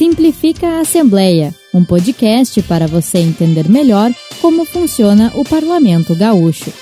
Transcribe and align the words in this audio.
Simplifica 0.00 0.66
a 0.66 0.80
Assembleia, 0.80 1.54
um 1.74 1.84
podcast 1.84 2.62
para 2.62 2.86
você 2.86 3.18
entender 3.18 3.68
melhor 3.68 4.10
como 4.40 4.64
funciona 4.64 5.30
o 5.34 5.44
Parlamento 5.44 6.16
Gaúcho. 6.16 6.72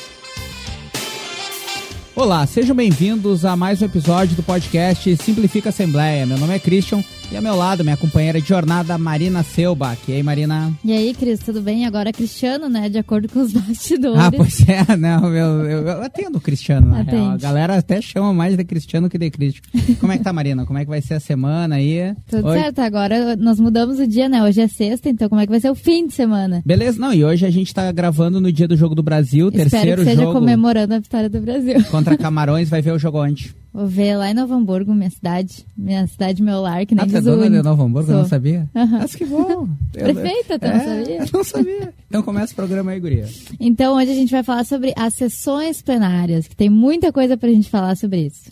Olá, 2.14 2.46
sejam 2.46 2.76
bem-vindos 2.76 3.44
a 3.44 3.56
mais 3.56 3.82
um 3.82 3.86
episódio 3.86 4.36
do 4.36 4.42
podcast 4.44 5.16
Simplifica 5.16 5.68
a 5.68 5.70
Assembleia. 5.70 6.24
Meu 6.26 6.38
nome 6.38 6.54
é 6.54 6.60
Christian 6.60 7.02
e 7.30 7.36
ao 7.36 7.42
meu 7.42 7.54
lado, 7.54 7.84
minha 7.84 7.96
companheira 7.96 8.40
de 8.40 8.48
jornada, 8.48 8.96
Marina 8.96 9.42
Selbach. 9.42 10.00
E 10.08 10.14
aí, 10.14 10.22
Marina? 10.22 10.72
E 10.82 10.92
aí, 10.92 11.12
Cris, 11.12 11.40
tudo 11.40 11.60
bem? 11.60 11.84
Agora 11.84 12.10
Cristiano, 12.10 12.70
né? 12.70 12.88
De 12.88 12.96
acordo 12.96 13.28
com 13.28 13.40
os 13.40 13.52
bastidores. 13.54 14.18
Ah, 14.18 14.32
pois 14.34 14.66
é, 14.66 14.96
não, 14.96 15.34
eu, 15.34 15.64
eu, 15.64 15.86
eu 15.86 16.02
atendo 16.02 16.38
o 16.38 16.40
Cristiano, 16.40 16.88
na 16.88 17.00
Atende. 17.00 17.16
real. 17.16 17.30
A 17.32 17.36
galera 17.36 17.76
até 17.76 18.00
chama 18.00 18.32
mais 18.32 18.56
de 18.56 18.64
Cristiano 18.64 19.10
que 19.10 19.18
de 19.18 19.30
Cristian. 19.30 19.62
Como 20.00 20.10
é 20.10 20.16
que 20.16 20.24
tá, 20.24 20.32
Marina? 20.32 20.64
Como 20.64 20.78
é 20.78 20.84
que 20.84 20.90
vai 20.90 21.02
ser 21.02 21.14
a 21.14 21.20
semana 21.20 21.74
aí? 21.74 22.14
Tudo 22.30 22.48
hoje... 22.48 22.62
certo, 22.62 22.78
agora 22.78 23.36
nós 23.36 23.60
mudamos 23.60 23.98
o 23.98 24.06
dia, 24.06 24.28
né? 24.28 24.42
Hoje 24.42 24.62
é 24.62 24.68
sexta, 24.68 25.10
então 25.10 25.28
como 25.28 25.40
é 25.40 25.44
que 25.44 25.52
vai 25.52 25.60
ser 25.60 25.70
o 25.70 25.74
fim 25.74 26.06
de 26.06 26.14
semana? 26.14 26.62
Beleza, 26.64 26.98
não, 26.98 27.12
e 27.12 27.24
hoje 27.24 27.44
a 27.44 27.50
gente 27.50 27.74
tá 27.74 27.92
gravando 27.92 28.40
no 28.40 28.50
dia 28.50 28.66
do 28.66 28.76
Jogo 28.76 28.94
do 28.94 29.02
Brasil, 29.02 29.48
Espero 29.48 29.70
terceiro 29.70 30.02
que 30.02 30.08
seja 30.08 30.22
jogo. 30.22 30.32
comemorando 30.32 30.94
a 30.94 30.98
vitória 30.98 31.28
do 31.28 31.40
Brasil. 31.40 31.84
Contra 31.90 32.16
Camarões, 32.18 32.70
vai 32.70 32.80
ver 32.80 32.92
o 32.92 32.98
jogo 32.98 33.22
onde? 33.22 33.54
Vou 33.72 33.86
ver 33.86 34.16
lá 34.16 34.30
em 34.30 34.34
Novo 34.34 34.54
Hamburgo, 34.54 34.94
minha 34.94 35.10
cidade. 35.10 35.66
Minha 35.76 36.06
cidade, 36.06 36.42
meu 36.42 36.60
lar, 36.60 36.86
que 36.86 36.94
nem 36.94 37.02
ah, 37.02 37.06
diz 37.06 37.14
é 37.14 37.20
dona 37.20 37.50
de 37.50 37.62
Novo 37.62 37.82
Hamburgo? 37.82 38.10
Eu 38.10 38.18
não 38.18 38.24
sabia? 38.24 38.68
Uhum. 38.74 38.88
Mas 38.90 39.14
que 39.14 39.26
bom. 39.26 39.68
Prefeita, 39.92 40.58
tu 40.58 40.64
é, 40.64 40.72
não 40.72 40.84
sabia? 40.84 41.18
Eu 41.18 41.28
não 41.32 41.44
sabia. 41.44 41.94
Então 42.08 42.22
começa 42.22 42.52
o 42.52 42.56
programa 42.56 42.90
aí, 42.92 43.00
guria. 43.00 43.26
Então 43.60 43.96
hoje 43.96 44.10
a 44.10 44.14
gente 44.14 44.30
vai 44.30 44.42
falar 44.42 44.64
sobre 44.64 44.92
as 44.96 45.14
sessões 45.14 45.82
plenárias, 45.82 46.48
que 46.48 46.56
tem 46.56 46.70
muita 46.70 47.12
coisa 47.12 47.36
pra 47.36 47.48
gente 47.50 47.68
falar 47.68 47.96
sobre 47.96 48.26
isso. 48.26 48.50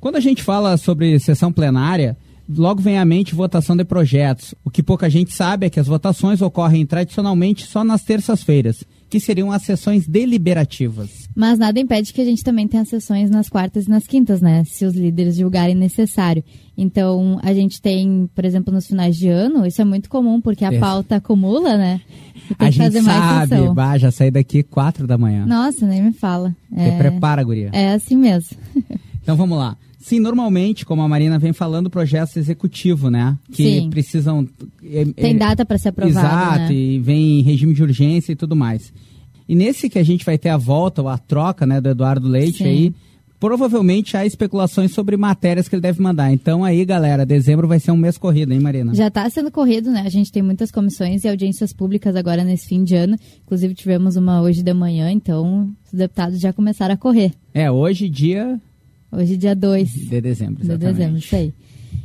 Quando 0.00 0.16
a 0.16 0.20
gente 0.20 0.42
fala 0.42 0.76
sobre 0.76 1.18
sessão 1.18 1.52
plenária, 1.52 2.16
logo 2.48 2.80
vem 2.80 2.98
à 2.98 3.04
mente 3.04 3.34
votação 3.34 3.76
de 3.76 3.84
projetos. 3.84 4.54
O 4.64 4.70
que 4.70 4.82
pouca 4.82 5.08
gente 5.08 5.32
sabe 5.32 5.66
é 5.66 5.70
que 5.70 5.80
as 5.80 5.86
votações 5.86 6.42
ocorrem 6.42 6.86
tradicionalmente 6.86 7.66
só 7.66 7.84
nas 7.84 8.02
terças-feiras 8.02 8.84
que 9.12 9.20
seriam 9.20 9.52
as 9.52 9.62
sessões 9.64 10.08
deliberativas. 10.08 11.28
Mas 11.36 11.58
nada 11.58 11.78
impede 11.78 12.14
que 12.14 12.20
a 12.22 12.24
gente 12.24 12.42
também 12.42 12.66
tenha 12.66 12.82
sessões 12.86 13.28
nas 13.28 13.46
quartas 13.46 13.84
e 13.84 13.90
nas 13.90 14.06
quintas, 14.06 14.40
né? 14.40 14.64
Se 14.64 14.86
os 14.86 14.94
líderes 14.94 15.36
julgarem 15.36 15.74
necessário. 15.74 16.42
Então, 16.78 17.38
a 17.42 17.52
gente 17.52 17.82
tem, 17.82 18.26
por 18.34 18.42
exemplo, 18.42 18.72
nos 18.72 18.86
finais 18.86 19.14
de 19.14 19.28
ano, 19.28 19.66
isso 19.66 19.82
é 19.82 19.84
muito 19.84 20.08
comum, 20.08 20.40
porque 20.40 20.64
a 20.64 20.78
pauta 20.80 21.16
acumula, 21.16 21.76
né? 21.76 22.00
a 22.58 22.70
gente 22.70 23.02
sabe, 23.02 23.68
bah, 23.74 23.98
já 23.98 24.10
saí 24.10 24.30
daqui 24.30 24.62
quatro 24.62 25.06
da 25.06 25.18
manhã. 25.18 25.44
Nossa, 25.44 25.86
nem 25.86 26.02
me 26.02 26.12
fala. 26.14 26.56
É... 26.74 26.96
prepara, 26.96 27.42
guria. 27.44 27.68
É 27.70 27.92
assim 27.92 28.16
mesmo. 28.16 28.56
então, 29.22 29.36
vamos 29.36 29.58
lá. 29.58 29.76
Sim, 30.02 30.18
normalmente, 30.18 30.84
como 30.84 31.00
a 31.00 31.08
Marina 31.08 31.38
vem 31.38 31.52
falando, 31.52 31.88
projetos 31.88 32.36
executivos, 32.36 33.10
né? 33.10 33.38
Que 33.52 33.80
Sim. 33.80 33.90
precisam. 33.90 34.48
É, 34.84 35.04
Tem 35.04 35.36
data 35.36 35.64
para 35.64 35.78
ser 35.78 35.90
aprovado. 35.90 36.18
Exato, 36.18 36.72
né? 36.72 36.74
e 36.74 36.98
vem 36.98 37.38
em 37.38 37.42
regime 37.42 37.72
de 37.72 37.82
urgência 37.84 38.32
e 38.32 38.36
tudo 38.36 38.56
mais. 38.56 38.92
E 39.48 39.54
nesse 39.54 39.88
que 39.88 40.00
a 40.00 40.02
gente 40.02 40.24
vai 40.24 40.36
ter 40.36 40.48
a 40.48 40.56
volta, 40.56 41.02
ou 41.02 41.08
a 41.08 41.16
troca, 41.16 41.64
né, 41.64 41.80
do 41.80 41.88
Eduardo 41.88 42.26
Leite 42.26 42.58
Sim. 42.58 42.64
aí, 42.64 42.94
provavelmente 43.38 44.16
há 44.16 44.26
especulações 44.26 44.92
sobre 44.92 45.16
matérias 45.16 45.68
que 45.68 45.76
ele 45.76 45.82
deve 45.82 46.02
mandar. 46.02 46.32
Então 46.32 46.64
aí, 46.64 46.84
galera, 46.84 47.24
dezembro 47.24 47.68
vai 47.68 47.78
ser 47.78 47.92
um 47.92 47.96
mês 47.96 48.18
corrido, 48.18 48.52
hein, 48.52 48.58
Marina? 48.58 48.94
Já 48.94 49.06
está 49.06 49.28
sendo 49.30 49.52
corrido, 49.52 49.90
né? 49.90 50.02
A 50.04 50.08
gente 50.08 50.32
tem 50.32 50.42
muitas 50.42 50.72
comissões 50.72 51.22
e 51.22 51.28
audiências 51.28 51.72
públicas 51.72 52.16
agora 52.16 52.42
nesse 52.42 52.66
fim 52.66 52.82
de 52.82 52.96
ano. 52.96 53.16
Inclusive 53.44 53.74
tivemos 53.74 54.16
uma 54.16 54.42
hoje 54.42 54.64
de 54.64 54.74
manhã, 54.74 55.12
então 55.12 55.70
os 55.86 55.96
deputados 55.96 56.40
já 56.40 56.52
começaram 56.52 56.94
a 56.94 56.96
correr. 56.96 57.32
É, 57.54 57.70
hoje 57.70 58.08
dia 58.08 58.60
Hoje, 59.12 59.36
dia 59.36 59.54
2 59.54 59.90
de 59.90 60.20
dezembro. 60.20 60.62
Exatamente. 60.62 60.78
De 60.78 60.92
dezembro, 60.92 61.18
isso 61.18 61.36
aí. 61.36 61.54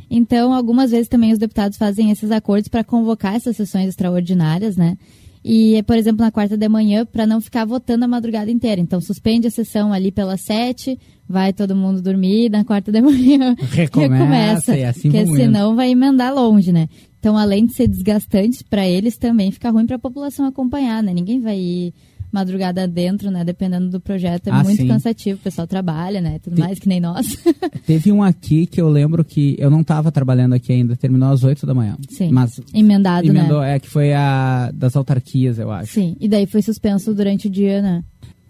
Então, 0.10 0.54
algumas 0.54 0.92
vezes 0.92 1.08
também 1.08 1.32
os 1.32 1.40
deputados 1.40 1.78
fazem 1.78 2.12
esses 2.12 2.32
acordos 2.32 2.68
para 2.68 2.84
convocar 2.84 3.36
essas 3.36 3.56
sessões 3.56 3.90
extraordinárias, 3.90 4.76
né? 4.76 4.98
E, 5.44 5.82
por 5.84 5.96
exemplo, 5.96 6.26
na 6.26 6.32
quarta 6.32 6.58
de 6.58 6.68
manhã, 6.68 7.06
para 7.06 7.26
não 7.26 7.40
ficar 7.40 7.64
votando 7.64 8.04
a 8.04 8.08
madrugada 8.08 8.52
inteira. 8.52 8.82
Então, 8.82 9.00
suspende 9.00 9.48
a 9.48 9.52
sessão 9.52 9.94
ali 9.94 10.12
pelas 10.12 10.42
sete, 10.42 11.00
vai 11.28 11.54
todo 11.54 11.76
mundo 11.76 12.02
dormir, 12.02 12.50
na 12.50 12.66
quarta 12.66 12.92
de 12.92 13.02
manhã 13.02 13.56
recomeça, 13.72 14.14
recomeça 14.14 14.78
e 14.78 14.84
assim 14.84 15.10
porque 15.10 15.26
senão 15.28 15.76
vai 15.76 15.92
emendar 15.92 16.34
longe, 16.34 16.74
né? 16.74 16.90
Então, 17.20 17.38
além 17.38 17.66
de 17.66 17.74
ser 17.74 17.88
desgastante 17.88 18.64
para 18.64 18.86
eles, 18.88 19.18
também 19.18 19.52
fica 19.52 19.70
ruim 19.70 19.86
para 19.86 19.96
a 19.96 20.00
população 20.00 20.46
acompanhar, 20.46 21.02
né? 21.02 21.14
Ninguém 21.14 21.40
vai 21.40 21.58
ir 21.58 21.94
madrugada 22.32 22.88
dentro, 22.88 23.32
né? 23.32 23.44
Dependendo 23.44 23.90
do 23.90 24.00
projeto, 24.00 24.48
é 24.48 24.52
ah, 24.52 24.64
muito 24.64 24.82
sim. 24.82 24.88
cansativo. 24.88 25.40
O 25.40 25.44
pessoal 25.44 25.68
trabalha, 25.68 26.22
né? 26.22 26.40
Tudo 26.40 26.56
Te... 26.56 26.62
mais 26.62 26.80
que 26.80 26.88
nem 26.88 27.00
nós. 27.00 27.38
Teve 27.86 28.12
um 28.12 28.22
aqui 28.22 28.66
que 28.66 28.80
eu 28.80 28.90
lembro 28.90 29.24
que 29.24 29.56
eu 29.58 29.70
não 29.70 29.82
estava 29.82 30.12
trabalhando 30.12 30.54
aqui 30.54 30.74
ainda, 30.74 30.96
terminou 30.96 31.30
às 31.30 31.44
8 31.44 31.66
da 31.66 31.74
manhã. 31.74 31.98
Sim. 32.10 32.32
Mas 32.32 32.60
emendado, 32.74 33.28
emendou, 33.28 33.62
né? 33.62 33.76
É 33.76 33.80
que 33.80 33.90
foi 33.90 34.14
a 34.14 34.72
das 34.74 34.96
autarquias, 34.96 35.58
eu 35.60 35.72
acho. 35.72 35.94
Sim. 35.94 36.16
E 36.20 36.28
daí 36.28 36.46
foi 36.46 36.62
suspenso 36.62 37.14
durante 37.14 37.48
o 37.48 37.50
dia, 37.50 37.82
né? 37.82 38.04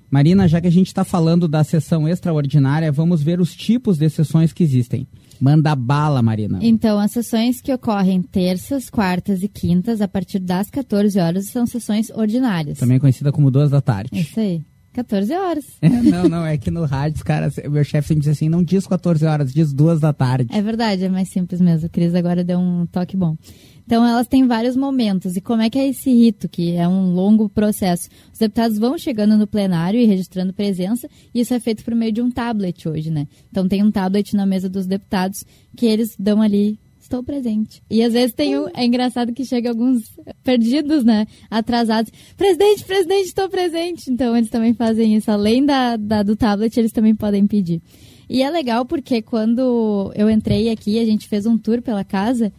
Marina, 0.10 0.48
já 0.48 0.62
que 0.62 0.68
a 0.68 0.72
gente 0.72 0.88
está 0.88 1.04
falando 1.04 1.48
da 1.48 1.64
sessão 1.64 2.08
extraordinária, 2.08 2.92
vamos 2.92 3.22
ver 3.22 3.42
os 3.42 3.54
tipos 3.54 3.98
de 3.98 4.10
sessões 4.10 4.54
que 4.54 4.64
existem. 4.64 5.06
Manda 5.40 5.76
bala, 5.76 6.22
Marina. 6.22 6.60
Então, 6.62 7.00
as 7.00 7.12
sessões 7.12 7.62
que 7.62 7.74
ocorrem 7.74 8.22
terças, 8.22 8.90
quartas 8.90 9.44
e 9.44 9.48
quintas, 9.48 10.02
a 10.02 10.08
partir 10.08 10.40
das 10.40 10.70
14 10.70 11.20
horas, 11.20 11.50
são 11.50 11.66
sessões 11.66 12.10
ordinárias. 12.10 12.80
Também 12.80 13.00
conhecida 13.00 13.32
como 13.32 13.52
duas 13.52 13.70
da 13.70 13.82
tarde. 13.82 14.20
Isso 14.20 14.40
aí. 14.40 14.62
14 14.98 15.32
horas. 15.36 15.66
É, 15.80 15.90
não, 15.90 16.28
não, 16.28 16.46
é 16.46 16.58
que 16.58 16.72
no 16.72 16.84
rádio, 16.84 17.24
cara, 17.24 17.54
meu 17.70 17.84
chefe 17.84 18.08
sempre 18.08 18.24
diz 18.24 18.30
assim, 18.30 18.50
não 18.50 18.64
diz 18.64 18.88
14 18.88 19.24
horas, 19.26 19.54
diz 19.54 19.72
duas 19.72 20.00
da 20.00 20.12
tarde. 20.12 20.50
É 20.52 20.60
verdade, 20.60 21.04
é 21.04 21.10
mais 21.10 21.30
simples 21.30 21.62
mesmo. 21.62 21.86
A 21.86 21.90
Cris 21.90 22.16
agora 22.16 22.44
deu 22.44 22.58
um 22.58 22.88
toque 22.88 23.16
bom. 23.16 23.38
Então, 23.86 24.04
elas 24.04 24.28
têm 24.28 24.48
vários 24.48 24.76
momentos. 24.76 25.36
E 25.36 25.42
como 25.42 25.62
é 25.62 25.70
que 25.70 25.78
é 25.78 25.88
esse 25.88 26.10
rito, 26.10 26.50
que 26.50 26.76
é 26.76 26.88
um 26.88 27.14
longo 27.14 27.48
processo? 27.48 28.10
Os 28.34 28.40
deputados 28.40 28.80
vão 28.80 28.98
chegando 28.98 29.38
no 29.38 29.46
plenário 29.46 30.00
e 30.00 30.06
registrando 30.06 30.52
presença, 30.52 31.08
e 31.32 31.42
isso 31.42 31.54
é 31.54 31.60
feito 31.60 31.84
por 31.84 31.94
meio 31.94 32.12
de 32.12 32.22
um 32.22 32.32
tablet 32.32 32.90
hoje, 32.90 33.12
né? 33.12 33.28
Então, 33.52 33.68
tem 33.68 33.84
um 33.84 33.92
tablet 33.92 34.36
na 34.36 34.48
mesa 34.48 34.68
dos 34.68 34.88
deputados 34.88 35.44
que 35.76 35.86
eles 35.86 36.16
dão 36.18 36.42
ali 36.42 36.80
estou 37.08 37.24
presente. 37.24 37.82
E 37.90 38.04
às 38.04 38.14
vezes 38.14 38.34
tem 38.34 38.58
um, 38.58 38.68
é 38.74 38.86
engraçado 38.86 39.34
que 39.34 39.44
chega 39.44 39.70
alguns 39.70 40.04
perdidos, 40.44 41.04
né? 41.04 41.26
Atrasados. 41.50 42.12
Presidente, 42.36 42.84
presidente, 42.84 43.28
estou 43.28 43.50
presente. 43.50 44.12
Então 44.12 44.36
eles 44.36 44.50
também 44.50 44.74
fazem 44.74 45.16
isso. 45.16 45.32
Além 45.32 45.66
da, 45.66 45.98
da, 45.98 46.22
do 46.22 46.36
tablet, 46.36 46.78
eles 46.78 46.92
também 46.92 47.16
podem 47.16 47.48
pedir. 47.48 47.82
E 48.30 48.44
é 48.44 48.50
legal 48.50 48.86
porque 48.86 49.22
quando 49.22 50.12
eu 50.16 50.30
entrei 50.30 50.70
aqui, 50.70 51.00
a 51.00 51.06
gente 51.06 51.28
fez 51.28 51.46
um 51.46 51.58
tour 51.58 51.82
pela 51.82 52.04
casa. 52.04 52.52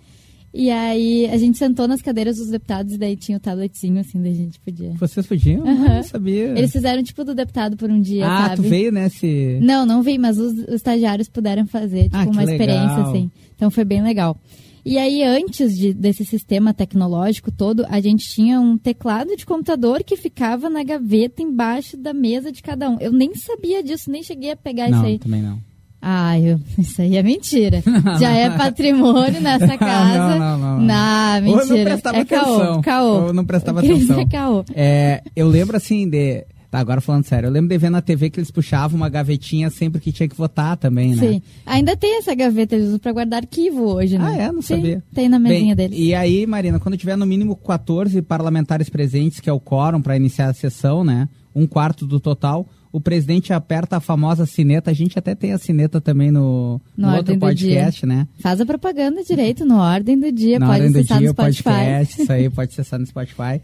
E 0.53 0.71
aí 0.71 1.27
a 1.27 1.37
gente 1.37 1.59
sentou 1.59 1.87
nas 1.87 2.01
cadeiras 2.01 2.37
dos 2.37 2.49
deputados 2.49 2.95
e 2.95 2.99
daí 2.99 3.17
tinha 3.17 3.37
o 3.37 3.41
tabletzinho, 3.41 4.01
assim, 4.01 4.21
daí 4.21 4.33
a 4.33 4.37
gente 4.37 4.59
podia. 4.61 4.93
Vocês 4.95 5.27
podiam? 5.27 5.63
Uhum. 5.63 5.85
Eu 5.85 5.95
não 5.97 6.03
sabia. 6.03 6.45
Eles 6.59 6.73
fizeram 6.73 7.03
tipo 7.03 7.23
do 7.23 7.35
deputado 7.35 7.77
por 7.77 7.91
um 7.91 8.01
dia, 8.01 8.27
ah, 8.27 8.49
sabe? 8.49 8.57
tu 8.57 8.63
veio 8.63 8.91
nesse... 8.91 9.59
Não, 9.61 9.85
não 9.85 10.03
vi, 10.03 10.19
mas 10.19 10.39
os, 10.39 10.53
os 10.53 10.75
estagiários 10.75 11.29
puderam 11.29 11.67
fazer, 11.67 12.05
tipo, 12.05 12.17
ah, 12.17 12.25
uma 12.25 12.43
legal. 12.43 12.55
experiência, 12.55 13.03
assim. 13.03 13.31
Então 13.55 13.71
foi 13.71 13.85
bem 13.85 14.03
legal. 14.03 14.39
E 14.85 14.97
aí, 14.97 15.23
antes 15.23 15.77
de, 15.77 15.93
desse 15.93 16.25
sistema 16.25 16.73
tecnológico 16.73 17.53
todo, 17.53 17.85
a 17.91 18.01
gente 18.01 18.27
tinha 18.27 18.59
um 18.59 18.79
teclado 18.79 19.37
de 19.37 19.45
computador 19.45 20.03
que 20.03 20.17
ficava 20.17 20.71
na 20.71 20.83
gaveta 20.83 21.43
embaixo 21.43 21.95
da 21.95 22.15
mesa 22.15 22.51
de 22.51 22.63
cada 22.63 22.89
um. 22.89 22.97
Eu 22.99 23.13
nem 23.13 23.35
sabia 23.35 23.83
disso, 23.83 24.11
nem 24.11 24.23
cheguei 24.23 24.53
a 24.53 24.57
pegar 24.57 24.89
não, 24.89 24.99
isso 24.99 25.07
aí. 25.07 25.19
também 25.19 25.43
não. 25.43 25.61
Ah, 26.01 26.39
eu, 26.39 26.61
isso 26.79 27.03
aí 27.03 27.17
é 27.17 27.23
mentira. 27.23 27.83
Já 28.21 28.31
é 28.31 28.51
patrimônio 28.51 29.41
nessa 29.41 29.77
casa. 29.77 30.39
não, 30.39 30.59
não, 30.59 30.59
não. 30.59 30.81
Não, 30.81 31.43
mentira. 31.43 31.63
Ou 31.63 31.67
não 31.67 31.85
prestava 31.85 32.17
é 32.19 32.21
atenção. 32.21 32.81
Caô, 32.81 32.83
caô. 32.83 33.33
Não 33.33 33.45
prestava 33.45 33.81
Cris 33.81 33.97
atenção. 33.97 34.21
É 34.21 34.27
caô. 34.27 34.65
É, 34.75 35.23
eu 35.35 35.49
lembro 35.49 35.77
assim 35.77 36.09
de... 36.09 36.45
Tá, 36.71 36.81
agora 36.81 37.01
falando 37.01 37.25
sério, 37.25 37.47
eu 37.47 37.51
lembro 37.51 37.71
de 37.71 37.79
ver 37.79 37.89
na 37.89 38.03
TV 38.03 38.29
que 38.29 38.39
eles 38.39 38.51
puxavam 38.51 38.95
uma 38.95 39.09
gavetinha 39.09 39.71
sempre 39.71 40.03
que 40.03 40.13
tinha 40.13 40.29
que 40.29 40.37
votar 40.37 40.77
também, 40.77 41.17
né? 41.17 41.27
Sim. 41.27 41.43
Ainda 41.65 41.97
tem 41.97 42.19
essa 42.19 42.35
gaveta, 42.35 42.75
eles 42.75 42.89
usam 42.89 42.99
pra 42.99 43.11
guardar 43.11 43.41
arquivo 43.41 43.85
hoje, 43.95 44.19
né? 44.19 44.25
Ah, 44.29 44.43
é? 44.43 44.53
Não 44.53 44.61
Sim, 44.61 44.77
sabia. 44.77 45.03
Tem 45.15 45.31
na 45.31 45.39
mesinha 45.39 45.75
Bem, 45.75 45.89
deles. 45.89 45.99
E 45.99 46.15
aí, 46.15 46.47
Marina, 46.47 46.79
quando 46.79 46.99
tiver 46.99 47.17
no 47.17 47.25
mínimo 47.25 47.57
14 47.57 48.21
parlamentares 48.21 48.91
presentes, 48.91 49.41
que 49.41 49.49
é 49.49 49.53
o 49.53 49.59
quórum 49.59 50.03
para 50.03 50.15
iniciar 50.15 50.51
a 50.51 50.53
sessão, 50.53 51.03
né? 51.03 51.27
Um 51.59 51.67
quarto 51.67 52.07
do 52.07 52.21
total, 52.21 52.69
o 52.93 53.01
presidente 53.01 53.53
aperta 53.53 53.97
a 53.97 54.01
famosa 54.01 54.47
sineta. 54.47 54.91
A 54.91 54.95
gente 54.95 55.19
até 55.19 55.35
tem 55.35 55.53
a 55.53 55.59
sineta 55.59 56.01
também 56.01 56.31
no, 56.31 56.81
No 56.97 57.09
no 57.09 57.17
outro 57.17 57.35
do 57.35 57.41
podcast, 57.41 58.07
né? 58.07 58.29
Faz 58.41 58.61
a 58.61 58.67
propaganda 58.67 59.23
direito 59.25 59.65
no 59.65 59.77
Ordem 59.79 60.19
do 60.19 60.31
Dia, 60.31 60.59
Na 60.59 60.67
pode 60.67 60.79
ordem 60.81 60.93
do 60.93 60.99
acessar 60.99 61.19
dia, 61.19 61.27
no 61.29 61.33
Spotify. 61.33 61.63
podcast, 61.65 62.23
isso 62.23 62.33
aí 62.33 62.49
pode 62.51 62.71
acessar 62.73 62.99
no 63.01 63.07
Spotify. 63.07 63.61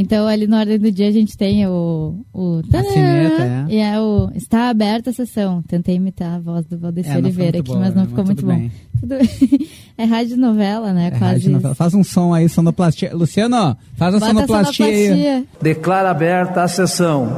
Então, 0.00 0.28
ali 0.28 0.46
na 0.46 0.60
Ordem 0.60 0.78
do 0.78 0.92
Dia, 0.92 1.08
a 1.08 1.10
gente 1.10 1.36
tem 1.36 1.66
o... 1.66 2.24
o 2.32 2.60
A 2.72 2.82
sineta, 2.84 3.42
é. 3.42 3.66
E 3.68 3.76
é 3.78 4.00
o... 4.00 4.30
Está 4.32 4.68
aberta 4.68 5.10
a 5.10 5.12
sessão. 5.12 5.60
Tentei 5.60 5.96
imitar 5.96 6.36
a 6.36 6.38
voz 6.38 6.64
do 6.66 6.78
Valdeci 6.78 7.10
É, 7.10 7.16
Oliveira 7.16 7.58
aqui, 7.58 7.68
bom, 7.72 7.80
mas 7.80 7.92
não 7.96 8.02
né? 8.02 8.08
ficou 8.08 8.24
Mas 8.24 8.40
muito 8.40 8.46
tudo 8.46 8.54
bom. 8.54 8.70
Tudo... 9.00 9.16
é 9.98 10.04
rádio 10.04 10.36
novela, 10.36 10.92
né? 10.92 11.08
É, 11.08 11.10
Quase 11.10 11.24
rádio 11.24 11.50
novela. 11.50 11.74
Faz 11.74 11.94
um 11.94 12.04
som 12.04 12.32
aí, 12.32 12.48
sonoplastia. 12.48 13.10
Luciano, 13.12 13.76
faz 13.96 14.14
a 14.14 14.20
Bota 14.20 14.32
sonoplastia, 14.32 14.86
aí. 14.86 15.08
sonoplastia. 15.08 15.44
Declara 15.60 16.10
aberta 16.10 16.62
a 16.62 16.68
sessão. 16.68 17.36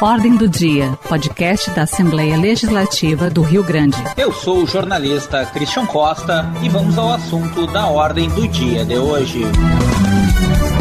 Ordem 0.00 0.34
do 0.34 0.48
Dia, 0.48 0.98
podcast 1.10 1.70
da 1.72 1.82
Assembleia 1.82 2.38
Legislativa 2.38 3.28
do 3.28 3.42
Rio 3.42 3.62
Grande. 3.62 3.98
Eu 4.16 4.32
sou 4.32 4.62
o 4.62 4.66
jornalista 4.66 5.44
Christian 5.44 5.84
Costa 5.84 6.50
e 6.62 6.70
vamos 6.70 6.96
ao 6.96 7.12
assunto 7.12 7.66
da 7.66 7.86
Ordem 7.86 8.30
do 8.30 8.48
Dia 8.48 8.82
de 8.82 8.96
hoje. 8.96 9.42
Thank 10.40 10.74
you. 10.74 10.79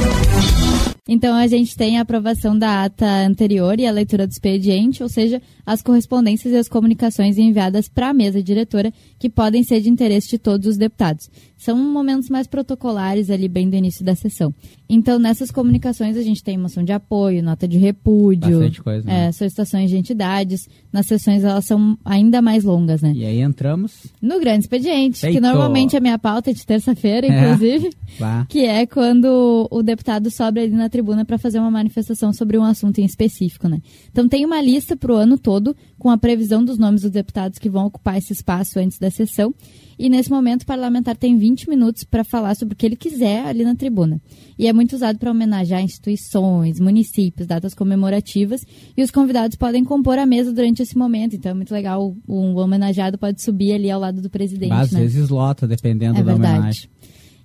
Então 1.12 1.36
a 1.36 1.48
gente 1.48 1.76
tem 1.76 1.98
a 1.98 2.02
aprovação 2.02 2.56
da 2.56 2.84
ata 2.84 3.26
anterior 3.26 3.80
e 3.80 3.88
a 3.88 3.92
leitura 3.92 4.28
do 4.28 4.32
expediente, 4.32 5.02
ou 5.02 5.10
seja, 5.10 5.42
as 5.66 5.82
correspondências 5.82 6.54
e 6.54 6.56
as 6.56 6.70
comunicações 6.70 7.36
enviadas 7.40 7.90
para 7.90 8.10
a 8.10 8.14
mesa 8.14 8.44
diretora 8.44 8.94
que 9.18 9.28
podem 9.28 9.64
ser 9.64 9.82
de 9.82 9.90
interesse 9.90 10.30
de 10.30 10.38
todos 10.38 10.68
os 10.68 10.78
deputados. 10.78 11.28
São 11.58 11.76
momentos 11.76 12.30
mais 12.30 12.46
protocolares 12.46 13.32
ali 13.32 13.48
bem 13.50 13.68
do 13.70 13.76
início 13.76 14.06
da 14.06 14.14
sessão. 14.14 14.54
Então 14.88 15.18
nessas 15.18 15.50
comunicações 15.50 16.16
a 16.16 16.22
gente 16.22 16.44
tem 16.44 16.60
moção 16.60 16.84
de 16.84 16.92
apoio, 16.94 17.42
nota 17.42 17.68
de 17.68 17.80
repúdio, 17.80 18.72
coisa, 18.84 19.06
né? 19.08 19.28
é, 19.28 19.32
solicitações 19.32 19.90
de 19.90 19.98
entidades. 19.98 20.70
Nas 20.94 21.08
sessões 21.08 21.44
elas 21.44 21.66
são 21.66 21.98
ainda 22.06 22.40
mais 22.40 22.64
longas, 22.64 23.02
né? 23.02 23.14
E 23.16 23.26
aí 23.26 23.42
entramos. 23.42 24.06
No 24.22 24.40
grande 24.40 24.66
expediente, 24.66 25.22
que 25.22 25.28
Eito. 25.28 25.42
normalmente 25.42 25.98
a 25.98 26.00
minha 26.00 26.20
pauta 26.20 26.52
é 26.52 26.54
de 26.54 26.64
terça-feira, 26.64 27.26
É. 27.26 27.30
inclusive 27.52 27.90
Vá. 28.20 28.46
que 28.48 28.60
é 28.60 28.86
quando 28.86 29.68
o 29.72 29.82
deputado 29.82 30.30
sobe 30.30 30.60
ali 30.62 30.72
na 30.72 30.88
tribuna 30.88 30.99
para 31.26 31.38
fazer 31.38 31.60
uma 31.60 31.72
manifestação 31.72 32.32
sobre 32.34 32.58
um 32.58 32.64
assunto 32.64 33.00
em 33.00 33.06
específico, 33.06 33.68
né? 33.68 33.80
Então 34.12 34.28
tem 34.28 34.46
uma 34.46 34.62
lista 34.62 34.96
para 34.96 35.14
o 35.14 35.16
ano 35.16 35.38
todo 35.38 35.76
com 35.98 36.10
a 36.10 36.18
previsão 36.18 36.64
dos 36.64 36.78
nomes 36.78 37.02
dos 37.02 37.12
deputados 37.12 37.60
que 37.60 37.70
vão 37.70 37.86
ocupar 37.86 38.18
esse 38.18 38.34
espaço 38.34 38.80
antes 38.80 38.98
da 38.98 39.10
sessão. 39.12 39.54
E 39.98 40.10
nesse 40.10 40.30
momento 40.30 40.64
o 40.64 40.66
parlamentar 40.66 41.18
tem 41.18 41.38
20 41.38 41.70
minutos 41.70 42.06
para 42.06 42.24
falar 42.24 42.56
sobre 42.56 42.74
o 42.74 42.78
que 42.78 42.86
ele 42.86 42.96
quiser 42.96 43.46
ali 43.46 43.66
na 43.66 43.76
tribuna. 43.76 44.22
E 44.58 44.66
é 44.68 44.72
muito 44.72 44.94
usado 44.96 45.20
para 45.20 45.30
homenagear 45.30 45.82
instituições, 45.82 46.80
municípios, 46.80 47.46
datas 47.46 47.74
comemorativas. 47.74 48.66
E 48.96 49.04
os 49.04 49.12
convidados 49.12 49.58
podem 49.58 49.84
compor 49.84 50.18
a 50.18 50.26
mesa 50.26 50.54
durante 50.54 50.82
esse 50.82 50.98
momento. 50.98 51.36
Então 51.36 51.52
é 51.52 51.54
muito 51.54 51.74
legal. 51.74 52.16
O 52.26 52.56
homenageado 52.56 53.18
pode 53.18 53.42
subir 53.42 53.74
ali 53.74 53.92
ao 53.92 54.00
lado 54.00 54.22
do 54.22 54.30
presidente. 54.30 54.72
Às 54.72 54.92
né? 54.92 55.02
vezes 55.02 55.28
lota, 55.28 55.68
dependendo 55.68 56.20
É 56.20 56.24
da 56.24 56.32
verdade. 56.32 56.58
homenagem. 56.58 56.90